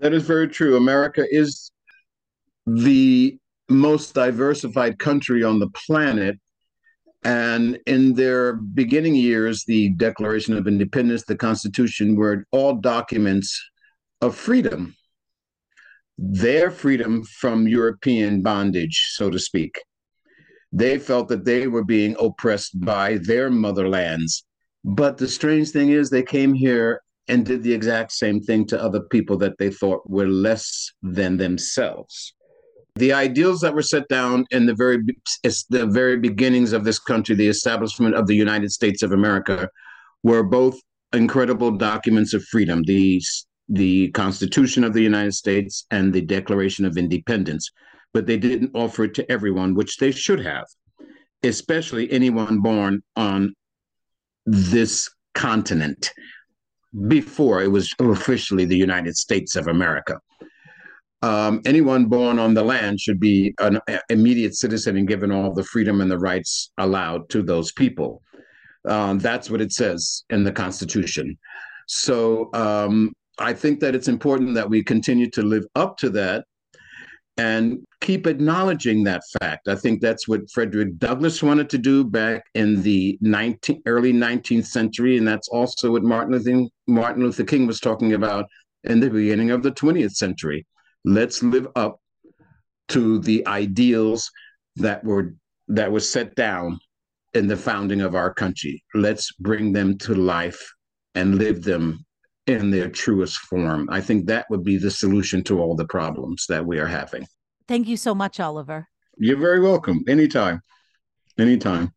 That 0.01 0.13
is 0.13 0.25
very 0.25 0.49
true. 0.49 0.77
America 0.77 1.25
is 1.31 1.71
the 2.67 3.39
most 3.69 4.15
diversified 4.15 4.99
country 4.99 5.43
on 5.43 5.59
the 5.59 5.71
planet. 5.71 6.39
And 7.25 7.79
in 7.87 8.15
their 8.15 8.55
beginning 8.55 9.17
years, 9.17 9.65
the 9.65 9.91
Declaration 9.91 10.57
of 10.57 10.69
Independence, 10.69 11.25
the 11.25 11.37
Constitution, 11.37 12.15
were 12.15 12.45
all 12.53 12.77
documents 12.77 13.61
of 14.21 14.37
freedom 14.37 14.95
their 16.19 16.71
freedom 16.71 17.25
from 17.25 17.69
European 17.69 18.43
bondage, 18.43 19.11
so 19.13 19.31
to 19.31 19.39
speak. 19.39 19.79
They 20.73 20.99
felt 20.99 21.29
that 21.29 21.45
they 21.45 21.67
were 21.69 21.85
being 21.85 22.17
oppressed 22.19 22.81
by 22.81 23.19
their 23.19 23.51
motherlands. 23.51 24.45
But 24.85 25.19
the 25.19 25.29
strange 25.29 25.71
thing 25.71 25.91
is, 25.91 26.11
they 26.11 26.23
came 26.23 26.55
here 26.55 27.03
and 27.29 27.45
did 27.45 27.63
the 27.63 27.73
exact 27.73 28.13
same 28.13 28.41
thing 28.41 28.67
to 28.69 28.81
other 28.81 29.01
people 29.01 29.37
that 29.39 29.59
they 29.59 29.71
thought 29.71 30.09
were 30.09 30.29
less 30.29 30.93
than 31.03 31.37
themselves. 31.37 32.35
The 32.97 33.13
ideals 33.13 33.61
that 33.61 33.75
were 33.75 33.83
set 33.83 34.09
down 34.09 34.47
in 34.51 34.65
the 34.65 34.75
very 34.75 34.99
the 35.69 35.87
very 35.87 36.17
beginnings 36.19 36.73
of 36.73 36.85
this 36.85 36.99
country, 36.99 37.35
the 37.35 37.49
establishment 37.49 38.15
of 38.15 38.27
the 38.27 38.35
United 38.35 38.73
States 38.73 39.03
of 39.03 39.13
America, 39.13 39.69
were 40.23 40.43
both 40.43 40.81
incredible 41.13 41.73
documents 41.73 42.33
of 42.33 42.43
freedom. 42.45 42.83
The 42.85 43.23
the 43.69 44.11
Constitution 44.13 44.85
of 44.85 44.95
the 44.95 45.03
United 45.03 45.35
States 45.35 45.85
and 45.91 46.13
the 46.13 46.23
Declaration 46.23 46.85
of 46.85 46.97
Independence, 46.97 47.71
but 48.15 48.27
they 48.27 48.39
didn't 48.39 48.71
offer 48.75 49.05
it 49.05 49.15
to 49.15 49.31
everyone, 49.31 49.75
which 49.75 49.99
they 49.99 50.11
should 50.11 50.41
have, 50.41 50.65
especially 51.43 52.11
anyone 52.11 52.61
born 52.61 53.03
on 53.17 53.55
this 54.47 55.11
continent 55.35 56.13
before 57.09 57.63
it 57.63 57.71
was 57.71 57.93
officially 57.99 58.65
the 58.65 58.77
United 58.77 59.17
States 59.17 59.55
of 59.55 59.67
America. 59.67 60.19
Um, 61.23 61.63
anyone 61.65 62.07
born 62.07 62.39
on 62.39 62.55
the 62.55 62.63
land 62.63 63.01
should 63.01 63.19
be 63.19 63.55
an 63.59 63.81
immediate 64.11 64.55
citizen 64.55 64.97
and 64.97 65.09
given 65.09 65.33
all 65.33 65.53
the 65.53 65.65
freedom 65.65 66.01
and 66.01 66.11
the 66.11 66.19
rights 66.19 66.71
allowed 66.79 67.29
to 67.31 67.43
those 67.43 67.73
people. 67.73 68.23
Um, 68.87 69.19
that's 69.19 69.51
what 69.51 69.61
it 69.61 69.73
says 69.73 70.25
in 70.31 70.45
the 70.45 70.53
Constitution. 70.53 71.37
So 71.89 72.51
um, 72.53 73.13
I 73.39 73.53
think 73.53 73.81
that 73.81 73.95
it's 73.95 74.09
important 74.09 74.55
that 74.55 74.69
we 74.69 74.83
continue 74.83 75.31
to 75.31 75.43
live 75.43 75.65
up 75.75 75.97
to 75.99 76.11
that 76.11 76.45
and 77.39 77.85
keep 78.01 78.27
acknowledging 78.27 79.05
that 79.05 79.23
fact. 79.41 79.69
I 79.69 79.75
think 79.75 80.01
that's 80.01 80.27
what 80.27 80.51
Frederick 80.51 80.99
Douglass 80.99 81.43
wanted 81.43 81.69
to 81.71 81.79
do 81.79 82.05
back 82.05 82.45
in 82.55 82.83
the 82.83 83.19
19, 83.21 83.83
early 83.87 84.13
19th 84.13 84.67
century, 84.67 85.19
and 85.19 85.29
that's 85.29 85.49
also 85.49 85.93
what 85.93 86.03
Martin 86.03 86.33
Luther, 86.33 86.69
Martin 86.87 87.25
Luther 87.25 87.45
King 87.45 87.67
was 87.67 87.81
talking 87.81 88.15
about 88.15 88.47
in 88.85 89.01
the 89.01 89.11
beginning 89.11 89.51
of 89.51 89.63
the 89.63 89.73
20th 89.73 90.13
century. 90.13 90.65
Let's 91.07 91.43
live 91.43 91.69
up 91.77 92.01
to 92.89 93.21
the 93.21 93.47
ideals 93.47 94.31
that 94.75 95.03
were 95.05 95.35
that 95.69 95.91
were 95.91 96.01
set 96.01 96.35
down 96.35 96.79
in 97.33 97.47
the 97.47 97.57
founding 97.57 98.01
of 98.01 98.15
our 98.15 98.35
country. 98.35 98.83
Let's 98.93 99.33
bring 99.33 99.73
them 99.73 99.99
to 99.99 100.15
life 100.15 100.61
and 101.15 101.37
live 101.37 101.63
them 101.63 102.05
in 102.49 102.71
their 102.71 102.89
truest 102.89 103.39
form. 103.39 103.89
I 103.91 104.01
think 104.01 104.27
that 104.27 104.47
would 104.51 104.65
be 104.65 104.79
the 104.79 104.91
solution 104.91 105.43
to 105.45 105.61
all 105.61 105.77
the 105.77 105.87
problems 105.87 106.47
that 106.49 106.65
we 106.65 106.79
are 106.79 106.87
having. 106.87 107.27
Thank 107.69 107.89
you 107.89 107.97
so 107.97 108.15
much, 108.15 108.39
Oliver. 108.41 108.89
You're 109.17 109.39
very 109.39 109.61
welcome. 109.61 110.05
Anytime. 110.09 110.61
Anytime. 111.39 111.93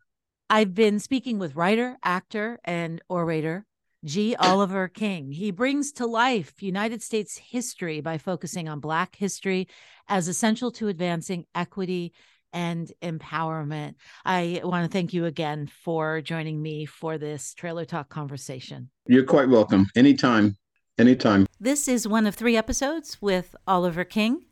I've 0.49 0.73
been 0.73 0.99
speaking 0.99 1.37
with 1.37 1.55
writer, 1.55 1.97
actor, 2.03 2.59
and 2.63 3.01
orator 3.07 3.65
G. 4.05 4.35
Oliver 4.37 4.87
King. 4.87 5.31
He 5.31 5.51
brings 5.51 5.91
to 5.93 6.05
life 6.05 6.63
United 6.63 7.01
States 7.03 7.37
history 7.37 7.99
by 7.99 8.17
focusing 8.17 8.69
on 8.69 8.79
Black 8.79 9.15
history 9.15 9.67
as 10.07 10.27
essential 10.27 10.71
to 10.71 10.87
advancing 10.87 11.45
equity 11.53 12.13
and 12.53 12.91
empowerment. 13.01 13.95
I 14.25 14.61
want 14.63 14.89
to 14.89 14.91
thank 14.91 15.13
you 15.13 15.25
again 15.25 15.67
for 15.67 16.21
joining 16.21 16.61
me 16.61 16.85
for 16.85 17.17
this 17.17 17.53
Trailer 17.53 17.85
Talk 17.85 18.09
conversation. 18.09 18.89
You're 19.05 19.25
quite 19.25 19.49
welcome. 19.49 19.87
Anytime. 19.95 20.55
Anytime. 20.97 21.45
This 21.59 21.87
is 21.87 22.07
one 22.07 22.25
of 22.25 22.35
three 22.35 22.57
episodes 22.57 23.21
with 23.21 23.55
Oliver 23.67 24.05
King. 24.05 24.45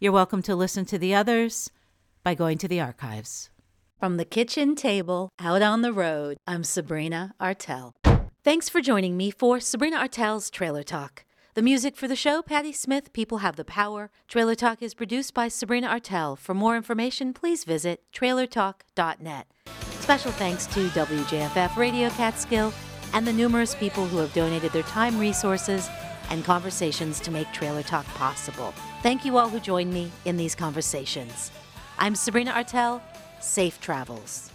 You're 0.00 0.12
welcome 0.12 0.42
to 0.42 0.56
listen 0.56 0.84
to 0.86 0.98
the 0.98 1.14
others 1.14 1.70
by 2.22 2.34
going 2.34 2.58
to 2.58 2.68
the 2.68 2.80
archives. 2.80 3.50
From 4.00 4.16
the 4.16 4.24
kitchen 4.24 4.74
table 4.74 5.30
out 5.38 5.62
on 5.62 5.82
the 5.82 5.92
road, 5.92 6.36
I'm 6.46 6.64
Sabrina 6.64 7.34
Artel. 7.38 7.94
Thanks 8.44 8.68
for 8.68 8.82
joining 8.82 9.16
me 9.16 9.30
for 9.30 9.58
Sabrina 9.58 9.96
Artel's 9.96 10.50
Trailer 10.50 10.82
Talk. 10.82 11.24
The 11.54 11.62
music 11.62 11.96
for 11.96 12.06
the 12.06 12.14
show, 12.14 12.42
Patti 12.42 12.72
Smith, 12.72 13.10
People 13.14 13.38
Have 13.38 13.56
the 13.56 13.64
Power. 13.64 14.10
Trailer 14.28 14.54
Talk 14.54 14.82
is 14.82 14.92
produced 14.92 15.32
by 15.32 15.48
Sabrina 15.48 15.86
Artel. 15.86 16.36
For 16.36 16.52
more 16.52 16.76
information, 16.76 17.32
please 17.32 17.64
visit 17.64 18.02
trailertalk.net. 18.12 19.46
Special 20.00 20.30
thanks 20.32 20.66
to 20.66 20.88
WJFF 20.88 21.74
Radio 21.78 22.10
Catskill 22.10 22.74
and 23.14 23.26
the 23.26 23.32
numerous 23.32 23.74
people 23.74 24.04
who 24.04 24.18
have 24.18 24.34
donated 24.34 24.72
their 24.72 24.82
time, 24.82 25.18
resources, 25.18 25.88
and 26.28 26.44
conversations 26.44 27.20
to 27.20 27.30
make 27.30 27.50
Trailer 27.50 27.82
Talk 27.82 28.04
possible. 28.08 28.74
Thank 29.02 29.24
you 29.24 29.38
all 29.38 29.48
who 29.48 29.58
joined 29.58 29.94
me 29.94 30.12
in 30.26 30.36
these 30.36 30.54
conversations. 30.54 31.50
I'm 31.96 32.14
Sabrina 32.14 32.50
Artel. 32.50 33.00
Safe 33.40 33.80
travels. 33.80 34.50